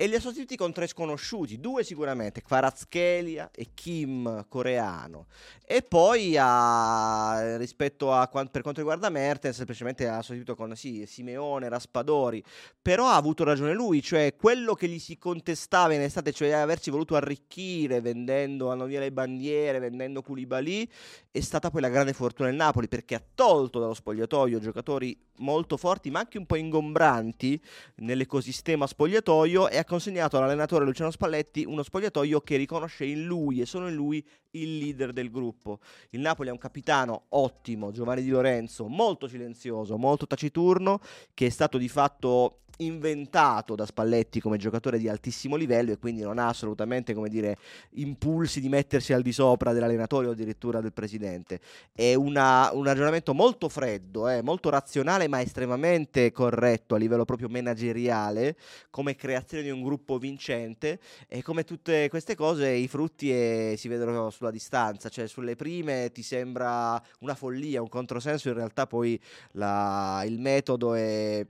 e 0.00 0.06
li 0.06 0.14
ha 0.14 0.18
sostituiti 0.18 0.56
con 0.56 0.72
tre 0.72 0.86
sconosciuti, 0.86 1.60
due 1.60 1.84
sicuramente, 1.84 2.40
Kvaratskhelia 2.40 3.50
e 3.54 3.72
Kim 3.74 4.46
coreano. 4.48 5.26
E 5.62 5.82
poi 5.82 6.38
ha, 6.38 7.58
rispetto 7.58 8.10
a 8.10 8.26
per 8.26 8.62
quanto 8.62 8.80
riguarda 8.80 9.10
Mertens, 9.10 9.56
semplicemente 9.56 10.08
ha 10.08 10.22
sostituito 10.22 10.54
con 10.54 10.74
sì, 10.74 11.04
Simeone, 11.04 11.68
Raspadori, 11.68 12.42
però 12.80 13.08
ha 13.08 13.16
avuto 13.16 13.44
ragione 13.44 13.74
lui, 13.74 14.00
cioè 14.00 14.36
quello 14.36 14.72
che 14.72 14.88
gli 14.88 14.98
si 14.98 15.18
contestava 15.18 15.92
in 15.92 16.00
estate, 16.00 16.32
cioè 16.32 16.52
averci 16.52 16.90
voluto 16.90 17.14
arricchire 17.14 18.00
vendendo, 18.00 18.70
hanno 18.70 18.86
via 18.86 19.00
le 19.00 19.12
bandiere, 19.12 19.80
vendendo 19.80 20.22
Koulibaly, 20.22 20.88
è 21.30 21.40
stata 21.40 21.68
poi 21.68 21.82
la 21.82 21.90
grande 21.90 22.14
fortuna 22.14 22.48
del 22.48 22.56
Napoli 22.56 22.88
perché 22.88 23.16
ha 23.16 23.22
tolto 23.34 23.78
dallo 23.78 23.92
spogliatoio 23.92 24.60
giocatori 24.60 25.28
molto 25.40 25.76
forti 25.76 26.10
ma 26.10 26.20
anche 26.20 26.38
un 26.38 26.46
po' 26.46 26.56
ingombranti 26.56 27.60
nell'ecosistema 27.96 28.86
spogliatoio 28.86 29.68
e 29.68 29.78
ha 29.78 29.84
consegnato 29.84 30.36
all'allenatore 30.36 30.84
Luciano 30.84 31.10
Spalletti 31.10 31.64
uno 31.64 31.82
spogliatoio 31.82 32.40
che 32.40 32.56
riconosce 32.56 33.04
in 33.04 33.24
lui 33.24 33.60
e 33.60 33.66
solo 33.66 33.88
in 33.88 33.94
lui 33.94 34.26
il 34.52 34.78
leader 34.78 35.12
del 35.12 35.30
gruppo. 35.30 35.78
Il 36.10 36.20
Napoli 36.20 36.48
ha 36.48 36.52
un 36.52 36.58
capitano 36.58 37.26
ottimo, 37.30 37.92
Giovanni 37.92 38.22
Di 38.22 38.30
Lorenzo, 38.30 38.88
molto 38.88 39.28
silenzioso, 39.28 39.96
molto 39.96 40.26
taciturno, 40.26 41.00
che 41.34 41.46
è 41.46 41.50
stato 41.50 41.78
di 41.78 41.88
fatto 41.88 42.60
inventato 42.80 43.74
da 43.74 43.86
Spalletti 43.86 44.40
come 44.40 44.56
giocatore 44.56 44.98
di 44.98 45.08
altissimo 45.08 45.56
livello 45.56 45.92
e 45.92 45.98
quindi 45.98 46.22
non 46.22 46.38
ha 46.38 46.48
assolutamente 46.48 47.14
come 47.14 47.28
dire 47.28 47.56
impulsi 47.92 48.60
di 48.60 48.68
mettersi 48.68 49.12
al 49.12 49.22
di 49.22 49.32
sopra 49.32 49.72
dell'allenatore 49.72 50.26
o 50.26 50.30
addirittura 50.30 50.80
del 50.80 50.92
presidente. 50.92 51.60
È 51.92 52.14
una, 52.14 52.70
un 52.72 52.84
ragionamento 52.84 53.34
molto 53.34 53.68
freddo 53.68 54.28
eh, 54.28 54.42
molto 54.42 54.70
razionale 54.70 55.28
ma 55.28 55.40
estremamente 55.40 56.32
corretto 56.32 56.94
a 56.94 56.98
livello 56.98 57.24
proprio 57.24 57.48
manageriale 57.48 58.56
come 58.90 59.14
creazione 59.14 59.62
di 59.62 59.70
un 59.70 59.82
gruppo 59.82 60.18
vincente 60.18 61.00
e 61.28 61.42
come 61.42 61.64
tutte 61.64 62.08
queste 62.08 62.34
cose 62.34 62.70
i 62.70 62.88
frutti 62.88 63.30
eh, 63.30 63.74
si 63.76 63.88
vedono 63.88 64.30
sulla 64.30 64.50
distanza 64.50 65.08
cioè 65.08 65.26
sulle 65.26 65.56
prime 65.56 66.10
ti 66.12 66.22
sembra 66.22 67.00
una 67.20 67.34
follia 67.34 67.82
un 67.82 67.88
controsenso 67.88 68.48
in 68.48 68.54
realtà 68.54 68.86
poi 68.86 69.20
la, 69.52 70.22
il 70.26 70.40
metodo 70.40 70.94
è, 70.94 71.44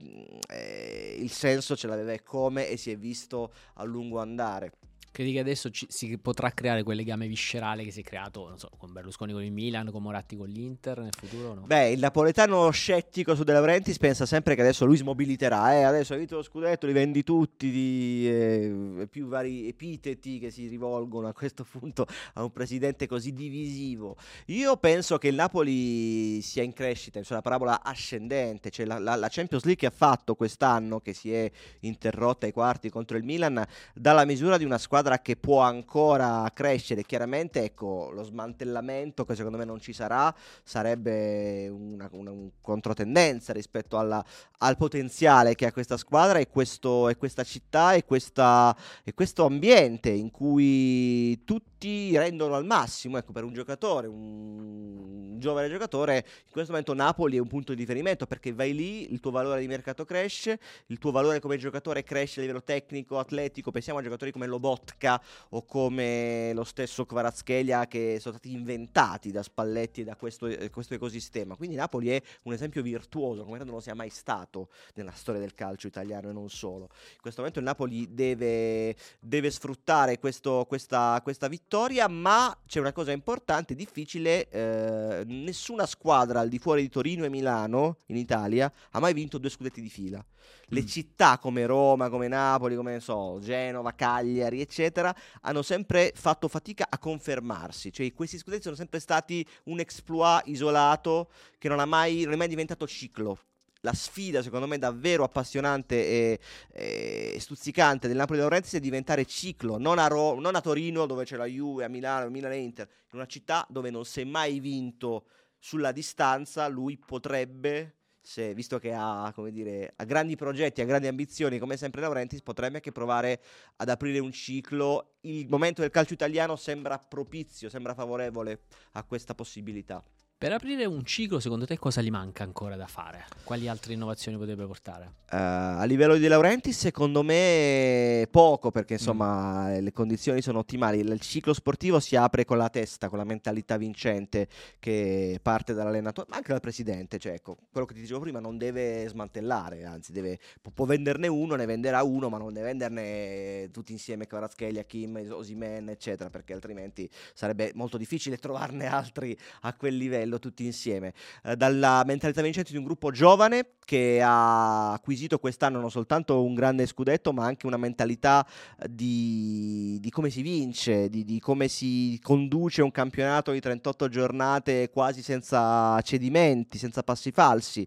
è 0.47 1.20
il 1.21 1.31
senso 1.31 1.75
ce 1.75 1.87
l'aveva 1.87 2.11
e 2.11 2.23
come 2.23 2.67
e 2.67 2.77
si 2.77 2.91
è 2.91 2.97
visto 2.97 3.53
a 3.75 3.83
lungo 3.83 4.19
andare. 4.19 4.71
Credi 5.11 5.33
che 5.33 5.39
adesso 5.39 5.69
ci, 5.69 5.85
si 5.89 6.17
potrà 6.17 6.51
creare 6.51 6.83
quel 6.83 6.95
legame 6.95 7.27
viscerale 7.27 7.83
che 7.83 7.91
si 7.91 7.99
è 7.99 8.03
creato 8.03 8.53
so, 8.55 8.69
con 8.77 8.93
Berlusconi 8.93 9.33
con 9.33 9.43
il 9.43 9.51
Milan, 9.51 9.91
con 9.91 10.01
Moratti 10.01 10.37
con 10.37 10.47
l'Inter 10.47 10.99
nel 10.99 11.13
futuro? 11.13 11.53
No? 11.53 11.61
Beh, 11.65 11.89
il 11.89 11.99
napoletano 11.99 12.69
scettico 12.69 13.35
su 13.35 13.43
De 13.43 13.51
Laurentiis 13.51 13.97
pensa 13.97 14.25
sempre 14.25 14.55
che 14.55 14.61
adesso 14.61 14.85
lui 14.85 14.95
smobiliterà. 14.95 15.73
Eh, 15.73 15.83
adesso 15.83 16.13
hai 16.13 16.19
vinto 16.19 16.37
lo 16.37 16.43
scudetto, 16.43 16.87
li 16.87 16.93
vendi 16.93 17.23
tutti, 17.23 17.69
di, 17.69 18.25
eh, 18.25 19.07
più 19.09 19.27
vari 19.27 19.67
epiteti 19.67 20.39
che 20.39 20.49
si 20.49 20.67
rivolgono 20.67 21.27
a 21.27 21.33
questo 21.33 21.65
punto 21.69 22.07
a 22.35 22.43
un 22.43 22.51
presidente 22.53 23.05
così 23.05 23.33
divisivo. 23.33 24.15
Io 24.45 24.77
penso 24.77 25.17
che 25.17 25.27
il 25.27 25.35
Napoli 25.35 26.41
sia 26.41 26.63
in 26.63 26.71
crescita, 26.71 27.21
cioè 27.21 27.35
la 27.35 27.41
parabola 27.41 27.83
ascendente, 27.83 28.69
cioè 28.69 28.85
la, 28.85 28.97
la, 28.97 29.15
la 29.15 29.27
Champions 29.29 29.65
League 29.65 29.81
che 29.81 29.93
ha 29.93 29.95
fatto 29.95 30.35
quest'anno, 30.35 31.01
che 31.01 31.11
si 31.11 31.33
è 31.33 31.51
interrotta 31.81 32.45
ai 32.45 32.53
quarti 32.53 32.89
contro 32.89 33.17
il 33.17 33.25
Milan, 33.25 33.61
dà 33.93 34.13
la 34.13 34.23
misura 34.23 34.57
di 34.57 34.63
una 34.63 34.77
squadra 34.77 35.00
squadra 35.01 35.19
che 35.19 35.35
può 35.35 35.61
ancora 35.61 36.49
crescere. 36.53 37.03
Chiaramente, 37.03 37.63
ecco, 37.63 38.11
lo 38.11 38.21
smantellamento, 38.21 39.25
che 39.25 39.35
secondo 39.35 39.57
me 39.57 39.65
non 39.65 39.79
ci 39.79 39.93
sarà, 39.93 40.33
sarebbe 40.63 41.67
una, 41.69 42.07
una 42.11 42.29
un 42.29 42.49
controtendenza 42.61 43.51
rispetto 43.51 43.97
alla, 43.97 44.23
al 44.59 44.77
potenziale 44.77 45.55
che 45.55 45.65
ha 45.65 45.71
questa 45.71 45.97
squadra 45.97 46.37
e, 46.37 46.47
questo, 46.49 47.09
e 47.09 47.17
questa 47.17 47.43
città 47.43 47.93
e, 47.93 48.05
questa, 48.05 48.75
e, 49.03 49.13
questo 49.15 49.45
ambiente 49.45 50.09
in 50.09 50.29
cui 50.29 51.43
tutti 51.43 52.15
rendono 52.15 52.53
al 52.53 52.65
massimo. 52.65 53.17
Ecco, 53.17 53.31
per 53.31 53.43
un 53.43 53.53
giocatore, 53.53 54.05
un 54.05 55.10
giovane 55.41 55.69
giocatore, 55.69 56.25
in 56.45 56.51
questo 56.51 56.71
momento 56.71 56.93
Napoli 56.93 57.35
è 57.35 57.39
un 57.39 57.47
punto 57.47 57.73
di 57.73 57.81
riferimento 57.81 58.25
perché 58.25 58.53
vai 58.53 58.73
lì, 58.73 59.11
il 59.11 59.19
tuo 59.19 59.31
valore 59.31 59.59
di 59.59 59.67
mercato 59.67 60.05
cresce, 60.05 60.59
il 60.87 60.97
tuo 60.97 61.11
valore 61.11 61.41
come 61.41 61.57
giocatore 61.57 62.03
cresce 62.03 62.39
a 62.39 62.43
livello 62.43 62.63
tecnico, 62.63 63.19
atletico. 63.19 63.71
Pensiamo 63.71 63.99
a 63.99 64.01
giocatori 64.01 64.31
come 64.31 64.47
Lobot 64.47 64.59
Lobotka 64.61 65.21
o 65.49 65.63
come 65.65 66.51
lo 66.53 66.63
stesso 66.63 67.05
Kvaratskhelia 67.05 67.87
che 67.87 68.17
sono 68.19 68.35
stati 68.35 68.53
inventati 68.53 69.31
da 69.31 69.43
Spalletti 69.43 70.01
e 70.01 70.03
da 70.03 70.15
questo, 70.15 70.47
eh, 70.47 70.69
questo, 70.69 70.93
ecosistema. 70.93 71.55
Quindi 71.55 71.75
Napoli 71.75 72.09
è 72.09 72.21
un 72.43 72.53
esempio 72.53 72.81
virtuoso, 72.81 73.43
come 73.43 73.57
non 73.57 73.67
lo 73.67 73.79
sia 73.79 73.95
mai 73.95 74.09
stato 74.09 74.69
nella 74.95 75.11
storia 75.11 75.41
del 75.41 75.53
calcio 75.53 75.87
italiano 75.87 76.29
e 76.29 76.33
non 76.33 76.49
solo. 76.49 76.89
In 76.91 77.21
questo 77.21 77.39
momento 77.39 77.59
il 77.59 77.65
Napoli 77.65 78.13
deve, 78.13 78.95
deve 79.19 79.49
sfruttare 79.49 80.19
questo, 80.19 80.65
questa, 80.67 81.19
questa, 81.23 81.47
vittoria, 81.47 82.07
ma 82.07 82.55
c'è 82.65 82.79
una 82.79 82.93
cosa 82.93 83.11
importante, 83.11 83.75
difficile, 83.75 84.47
eh, 84.49 85.23
nessuna 85.31 85.85
squadra 85.85 86.39
al 86.39 86.49
di 86.49 86.59
fuori 86.59 86.81
di 86.81 86.89
Torino 86.89 87.25
e 87.25 87.29
Milano 87.29 87.97
in 88.07 88.17
Italia 88.17 88.71
ha 88.91 88.99
mai 88.99 89.13
vinto 89.13 89.37
due 89.37 89.49
scudetti 89.49 89.81
di 89.81 89.89
fila. 89.89 90.23
Le 90.65 90.81
mm. 90.81 90.85
città 90.85 91.37
come 91.37 91.65
Roma, 91.65 92.09
come 92.09 92.27
Napoli, 92.27 92.75
come 92.75 92.99
so, 92.99 93.39
Genova, 93.41 93.93
Cagliari, 93.93 94.61
eccetera, 94.61 95.13
hanno 95.41 95.61
sempre 95.61 96.13
fatto 96.15 96.47
fatica 96.47 96.87
a 96.89 96.97
confermarsi. 96.97 97.91
Cioè, 97.91 98.13
questi 98.13 98.37
scudetti 98.37 98.63
sono 98.63 98.75
sempre 98.75 98.99
stati 98.99 99.45
un 99.65 99.79
exploit 99.79 100.47
isolato 100.47 101.29
che 101.57 101.67
non, 101.67 101.87
mai, 101.87 102.23
non 102.23 102.33
è 102.33 102.37
mai 102.37 102.47
diventato 102.47 102.87
ciclo 102.87 103.37
la 103.81 103.93
sfida, 103.93 104.41
secondo 104.41 104.67
me, 104.67 104.77
davvero 104.77 105.23
appassionante 105.23 105.95
e, 105.95 106.39
e 106.71 107.37
stuzzicante 107.39 108.07
del 108.07 108.17
Napoli 108.17 108.39
Laurentiis 108.39 108.75
è 108.75 108.79
diventare 108.79 109.25
ciclo, 109.25 109.77
non 109.77 109.99
a, 109.99 110.07
Ro- 110.07 110.39
non 110.39 110.55
a, 110.55 110.61
Torino 110.61 111.05
dove 111.05 111.25
c'è 111.25 111.35
la 111.35 111.45
Juve, 111.45 111.83
a 111.83 111.87
Milano, 111.87 112.29
Milano 112.29 112.53
e 112.53 112.59
Inter, 112.59 112.87
in 113.11 113.17
una 113.17 113.25
città 113.25 113.65
dove 113.69 113.89
non 113.89 114.05
si 114.05 114.21
è 114.21 114.23
mai 114.23 114.59
vinto 114.59 115.25
sulla 115.57 115.91
distanza, 115.91 116.67
lui 116.67 116.97
potrebbe 116.97 117.95
se, 118.23 118.53
visto 118.53 118.77
che 118.77 118.93
ha, 118.93 119.33
dire, 119.49 119.93
ha, 119.95 120.03
grandi 120.03 120.35
progetti, 120.35 120.81
ha 120.81 120.85
grandi 120.85 121.07
ambizioni, 121.07 121.57
come 121.57 121.75
sempre 121.75 122.01
Laurentiis, 122.01 122.41
potrebbe 122.43 122.75
anche 122.75 122.91
provare 122.91 123.41
ad 123.77 123.89
aprire 123.89 124.19
un 124.19 124.31
ciclo. 124.31 125.15
Il 125.21 125.49
momento 125.49 125.81
del 125.81 125.89
calcio 125.89 126.13
italiano 126.13 126.55
sembra 126.55 126.99
propizio, 126.99 127.67
sembra 127.69 127.95
favorevole 127.95 128.61
a 128.93 129.03
questa 129.03 129.33
possibilità. 129.33 130.03
Per 130.41 130.51
aprire 130.51 130.85
un 130.85 131.05
ciclo, 131.05 131.39
secondo 131.39 131.67
te 131.67 131.77
cosa 131.77 132.01
gli 132.01 132.09
manca 132.09 132.43
ancora 132.43 132.75
da 132.75 132.87
fare? 132.87 133.27
Quali 133.43 133.67
altre 133.67 133.93
innovazioni 133.93 134.39
potrebbe 134.39 134.65
portare? 134.65 135.11
Uh, 135.31 135.77
a 135.77 135.83
livello 135.83 136.17
di 136.17 136.27
Laurenti, 136.27 136.73
secondo 136.73 137.21
me 137.21 138.27
poco, 138.31 138.71
perché 138.71 138.93
insomma 138.93 139.67
mm. 139.67 139.83
le 139.83 139.91
condizioni 139.91 140.41
sono 140.41 140.57
ottimali. 140.57 140.97
Il 140.97 141.19
ciclo 141.19 141.53
sportivo 141.53 141.99
si 141.99 142.15
apre 142.15 142.43
con 142.43 142.57
la 142.57 142.69
testa, 142.69 143.07
con 143.07 143.19
la 143.19 143.23
mentalità 143.23 143.77
vincente 143.77 144.47
che 144.79 145.39
parte 145.43 145.75
dall'allenatore, 145.75 146.25
ma 146.31 146.37
anche 146.37 146.53
dal 146.53 146.59
presidente. 146.59 147.19
Cioè, 147.19 147.33
ecco, 147.33 147.57
quello 147.71 147.85
che 147.85 147.93
ti 147.93 148.01
dicevo 148.01 148.21
prima, 148.21 148.39
non 148.39 148.57
deve 148.57 149.07
smantellare, 149.09 149.85
anzi, 149.85 150.11
deve, 150.11 150.39
può, 150.59 150.71
può, 150.73 150.85
venderne 150.85 151.27
uno, 151.27 151.53
ne 151.53 151.67
venderà 151.67 152.01
uno, 152.01 152.29
ma 152.29 152.39
non 152.39 152.51
deve 152.51 152.65
venderne 152.65 153.69
tutti 153.71 153.91
insieme 153.91 154.25
Kvaratskhelia, 154.25 154.85
Kim, 154.85 155.23
Osimen, 155.29 155.89
eccetera, 155.89 156.31
perché 156.31 156.53
altrimenti 156.53 157.07
sarebbe 157.35 157.73
molto 157.75 157.97
difficile 157.97 158.37
trovarne 158.37 158.87
altri 158.87 159.37
a 159.61 159.75
quel 159.75 159.95
livello 159.95 160.29
livello 160.31 160.39
tutti 160.39 160.65
insieme. 160.65 161.13
Eh, 161.43 161.55
dalla 161.55 162.03
mentalità 162.05 162.41
vincente 162.41 162.71
di 162.71 162.77
un 162.77 162.85
gruppo 162.85 163.11
giovane 163.11 163.73
che 163.83 164.21
ha 164.23 164.93
acquisito 164.93 165.37
quest'anno 165.37 165.79
non 165.79 165.91
soltanto 165.91 166.43
un 166.43 166.53
grande 166.53 166.85
scudetto, 166.85 167.33
ma 167.33 167.45
anche 167.45 167.65
una 167.65 167.77
mentalità 167.77 168.45
eh, 168.79 168.87
di, 168.89 169.97
di 169.99 170.09
come 170.09 170.29
si 170.29 170.41
vince, 170.41 171.09
di, 171.09 171.25
di, 171.25 171.39
come 171.39 171.67
si 171.67 172.17
conduce 172.21 172.81
un 172.81 172.91
campionato 172.91 173.51
di 173.51 173.59
38 173.59 174.07
giornate 174.07 174.89
quasi 174.89 175.21
senza 175.21 175.99
cedimenti, 176.01 176.77
senza 176.77 177.03
passi 177.03 177.31
falsi. 177.31 177.85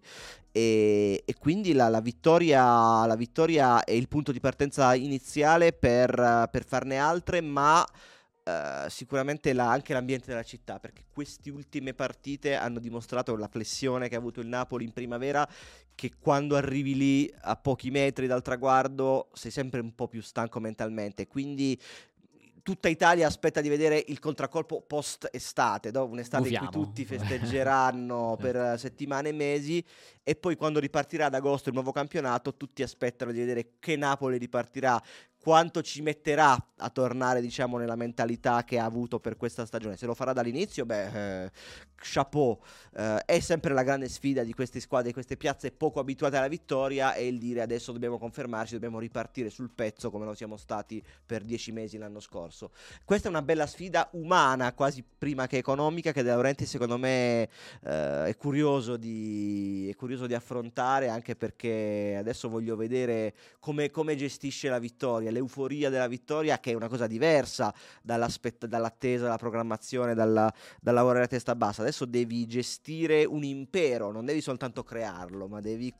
E, 0.51 1.21
e, 1.25 1.35
quindi 1.37 1.73
la, 1.73 1.89
la, 1.89 1.99
vittoria, 1.99 3.05
la, 3.05 3.15
vittoria, 3.17 3.83
è 3.83 3.91
il 3.91 4.07
punto 4.07 4.31
di 4.31 4.39
partenza 4.39 4.95
iniziale 4.95 5.73
per, 5.73 6.47
per 6.49 6.63
farne 6.63 6.97
altre, 6.97 7.41
ma 7.41 7.85
Uh, 8.45 8.87
sicuramente 8.89 9.53
la, 9.53 9.71
anche 9.71 9.93
l'ambiente 9.93 10.27
della 10.27 10.43
città, 10.43 10.77
perché 10.79 11.05
queste 11.11 11.49
ultime 11.49 11.95
partite 11.95 12.53
hanno 12.53 12.77
dimostrato 12.77 13.35
la 13.35 13.47
flessione 13.47 14.07
che 14.07 14.13
ha 14.13 14.19
avuto 14.19 14.39
il 14.39 14.45
Napoli 14.45 14.83
in 14.85 14.93
primavera, 14.93 15.49
che 15.95 16.11
quando 16.19 16.55
arrivi 16.55 16.95
lì 16.95 17.33
a 17.41 17.55
pochi 17.55 17.89
metri 17.89 18.27
dal 18.27 18.43
traguardo 18.43 19.29
sei 19.33 19.49
sempre 19.49 19.79
un 19.79 19.95
po' 19.95 20.07
più 20.07 20.21
stanco 20.21 20.59
mentalmente, 20.59 21.25
quindi 21.25 21.75
tutta 22.65 22.87
Italia 22.87 23.27
aspetta 23.27 23.61
di 23.61 23.69
vedere 23.69 24.03
il 24.07 24.17
contraccolpo 24.17 24.81
post 24.81 25.29
estate, 25.31 25.91
dopo 25.91 26.11
un'estate 26.11 26.49
Gufiamo. 26.49 26.65
in 26.65 26.71
cui 26.71 26.83
tutti 26.83 27.05
festeggeranno 27.05 28.35
per 28.41 28.79
settimane 28.79 29.29
e 29.29 29.33
mesi 29.33 29.85
e 30.23 30.35
poi 30.35 30.55
quando 30.55 30.79
ripartirà 30.79 31.27
ad 31.27 31.35
agosto 31.35 31.69
il 31.69 31.75
nuovo 31.75 31.91
campionato 31.91 32.55
tutti 32.55 32.81
aspettano 32.81 33.31
di 33.31 33.37
vedere 33.37 33.73
che 33.77 33.95
Napoli 33.95 34.39
ripartirà 34.39 34.99
quanto 35.45 35.83
ci 35.83 36.01
metterà 36.01 36.57
a 36.77 36.89
tornare, 36.89 37.39
diciamo, 37.39 37.77
nella 37.77 37.95
mentalità 37.95 38.63
che 38.63 38.79
ha 38.79 38.83
avuto 38.83 39.19
per 39.19 39.37
questa 39.37 39.63
stagione. 39.67 39.95
Se 39.95 40.07
lo 40.07 40.15
farà 40.15 40.33
dall'inizio, 40.33 40.87
beh, 40.87 41.43
eh, 41.43 41.51
chapeau. 41.95 42.59
Eh, 42.95 43.19
è 43.25 43.39
sempre 43.39 43.73
la 43.73 43.83
grande 43.83 44.09
sfida 44.09 44.43
di 44.43 44.53
queste 44.53 44.79
squadre, 44.79 45.07
di 45.07 45.13
queste 45.13 45.37
piazze 45.37 45.71
poco 45.71 45.99
abituate 45.99 46.37
alla 46.37 46.47
vittoria, 46.47 47.13
è 47.13 47.21
il 47.21 47.37
dire 47.37 47.61
adesso 47.61 47.91
dobbiamo 47.91 48.17
confermarci, 48.17 48.73
dobbiamo 48.73 48.99
ripartire 48.99 49.49
sul 49.49 49.69
pezzo 49.69 50.09
come 50.09 50.25
lo 50.25 50.33
siamo 50.33 50.57
stati 50.57 51.03
per 51.25 51.43
dieci 51.43 51.71
mesi 51.71 51.97
l'anno 51.97 52.19
scorso. 52.19 52.71
Questa 53.03 53.27
è 53.27 53.29
una 53.29 53.41
bella 53.41 53.67
sfida 53.67 54.09
umana, 54.13 54.73
quasi 54.73 55.03
prima 55.03 55.45
che 55.47 55.57
economica, 55.57 56.11
che 56.11 56.23
De 56.23 56.29
Laurenti 56.29 56.65
secondo 56.65 56.97
me 56.97 57.49
eh, 57.83 58.25
è, 58.25 58.35
curioso 58.35 58.97
di, 58.97 59.87
è, 59.91 59.95
curioso 59.95 60.25
di, 60.25 60.33
affrontare, 60.33 61.09
anche 61.09 61.35
perché 61.35 62.15
adesso 62.17 62.49
voglio 62.49 62.75
vedere 62.75 63.33
come, 63.59 63.91
come 63.91 64.15
gestisce 64.15 64.69
la 64.69 64.79
vittoria 64.79 65.31
l'euforia 65.35 65.89
della 65.89 66.07
vittoria, 66.07 66.59
che 66.59 66.71
è 66.71 66.73
una 66.73 66.87
cosa 66.87 67.07
diversa 67.07 67.73
dall'attesa, 68.01 69.23
dalla 69.23 69.37
programmazione, 69.37 70.13
dalla, 70.13 70.51
dal 70.81 70.93
lavorare 70.93 71.25
a 71.25 71.27
testa 71.27 71.55
bassa. 71.55 71.81
Adesso 71.81 72.05
devi 72.05 72.45
gestire 72.47 73.25
un 73.25 73.43
impero, 73.43 74.11
non 74.11 74.25
devi 74.25 74.41
soltanto 74.41 74.83
crearlo, 74.83 75.47
ma 75.47 75.59
devi 75.59 75.93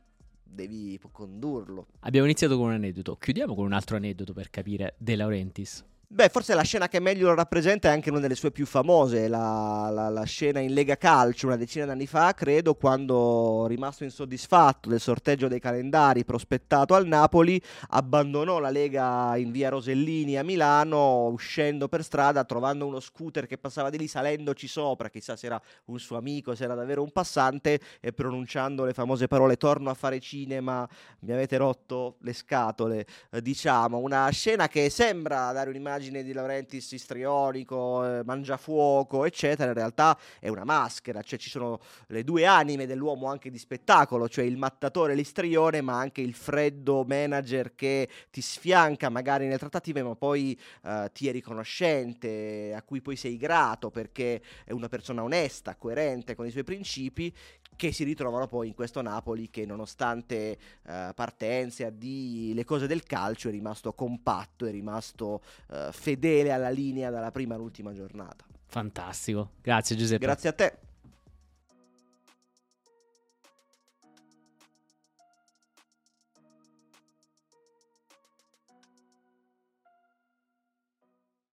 devi 0.47 0.97
condurlo. 1.11 1.87
Abbiamo 2.01 2.27
iniziato 2.27 2.55
con 2.55 2.67
un 2.67 2.73
aneddoto, 2.73 3.17
chiudiamo 3.17 3.55
con 3.55 3.65
un 3.65 3.73
altro 3.73 3.97
aneddoto 3.97 4.31
per 4.31 4.49
capire 4.49 4.95
De 4.97 5.15
Laurentiis. 5.15 5.83
Beh, 6.07 6.29
forse 6.29 6.53
la 6.53 6.61
scena 6.61 6.87
che 6.87 6.99
meglio 6.99 7.27
lo 7.27 7.33
rappresenta 7.33 7.89
è 7.89 7.91
anche 7.91 8.11
una 8.11 8.19
delle 8.19 8.35
sue 8.35 8.51
più 8.51 8.67
famose, 8.67 9.27
la, 9.27 9.89
la, 9.91 10.07
la 10.09 10.23
scena 10.23 10.59
in 10.59 10.71
Lega 10.71 10.97
Calcio 10.97 11.47
una 11.47 11.55
decina 11.55 11.85
d'anni 11.85 12.05
fa, 12.05 12.31
credo, 12.33 12.75
quando 12.75 13.65
rimasto 13.67 14.03
insoddisfatto 14.03 14.87
del 14.87 14.99
sorteggio 14.99 15.47
dei 15.47 15.59
calendari 15.59 16.23
prospettato 16.23 16.93
al 16.93 17.07
Napoli, 17.07 17.59
abbandonò 17.89 18.59
la 18.59 18.69
Lega 18.69 19.35
in 19.37 19.51
via 19.51 19.69
Rosellini 19.69 20.37
a 20.37 20.43
Milano, 20.43 21.25
uscendo 21.25 21.87
per 21.87 22.03
strada, 22.03 22.43
trovando 22.43 22.85
uno 22.85 22.99
scooter 22.99 23.47
che 23.47 23.57
passava 23.57 23.89
di 23.89 23.97
lì, 23.97 24.07
salendoci 24.07 24.67
sopra, 24.67 25.09
chissà 25.09 25.35
se 25.35 25.47
era 25.47 25.59
un 25.85 25.97
suo 25.97 26.17
amico, 26.17 26.53
se 26.53 26.65
era 26.65 26.75
davvero 26.75 27.01
un 27.01 27.11
passante, 27.11 27.79
e 27.99 28.13
pronunciando 28.13 28.85
le 28.85 28.93
famose 28.93 29.27
parole 29.27 29.57
torno 29.57 29.89
a 29.89 29.95
fare 29.95 30.19
cinema, 30.19 30.87
mi 31.21 31.31
avete 31.33 31.57
rotto 31.57 32.17
le 32.19 32.33
scatole, 32.33 33.07
eh, 33.31 33.41
diciamo, 33.41 33.97
una 33.97 34.29
scena 34.29 34.67
che 34.67 34.91
sembra 34.91 35.51
dare 35.51 35.71
un'immagine 35.71 35.93
l'immagine 36.05 36.23
di 36.23 36.33
Laurentiis 36.33 36.91
istrionico, 36.91 38.05
eh, 38.05 38.23
mangiafuoco, 38.23 39.25
eccetera, 39.25 39.69
in 39.69 39.75
realtà 39.75 40.17
è 40.39 40.49
una 40.49 40.63
maschera, 40.63 41.21
cioè 41.21 41.39
ci 41.39 41.49
sono 41.49 41.79
le 42.07 42.23
due 42.23 42.45
anime 42.45 42.85
dell'uomo 42.85 43.27
anche 43.27 43.49
di 43.49 43.57
spettacolo, 43.57 44.29
cioè 44.29 44.45
il 44.45 44.57
mattatore, 44.57 45.15
l'istrione, 45.15 45.81
ma 45.81 45.97
anche 45.97 46.21
il 46.21 46.33
freddo 46.33 47.03
manager 47.03 47.75
che 47.75 48.09
ti 48.29 48.41
sfianca 48.41 49.09
magari 49.09 49.45
nelle 49.45 49.57
trattative, 49.57 50.03
ma 50.03 50.15
poi 50.15 50.59
eh, 50.83 51.09
ti 51.13 51.27
è 51.27 51.31
riconoscente, 51.31 52.73
a 52.75 52.81
cui 52.83 53.01
poi 53.01 53.15
sei 53.15 53.37
grato 53.37 53.89
perché 53.89 54.41
è 54.63 54.71
una 54.71 54.87
persona 54.87 55.23
onesta, 55.23 55.75
coerente 55.75 56.35
con 56.35 56.45
i 56.45 56.51
suoi 56.51 56.63
principi, 56.63 57.33
che 57.75 57.91
si 57.91 58.03
ritrovano 58.03 58.47
poi 58.47 58.67
in 58.67 58.73
questo 58.73 59.01
Napoli 59.01 59.49
che 59.49 59.65
nonostante 59.65 60.57
uh, 60.83 61.13
partenze, 61.13 61.85
addii, 61.85 62.53
le 62.53 62.63
cose 62.63 62.87
del 62.87 63.03
calcio 63.03 63.49
è 63.49 63.51
rimasto 63.51 63.93
compatto, 63.93 64.65
è 64.65 64.71
rimasto 64.71 65.41
uh, 65.69 65.91
fedele 65.91 66.51
alla 66.51 66.69
linea 66.69 67.09
dalla 67.09 67.31
prima 67.31 67.55
all'ultima 67.55 67.93
giornata. 67.93 68.45
Fantastico, 68.67 69.51
grazie 69.61 69.95
Giuseppe. 69.95 70.25
Grazie 70.25 70.49
a 70.49 70.53
te. 70.53 70.77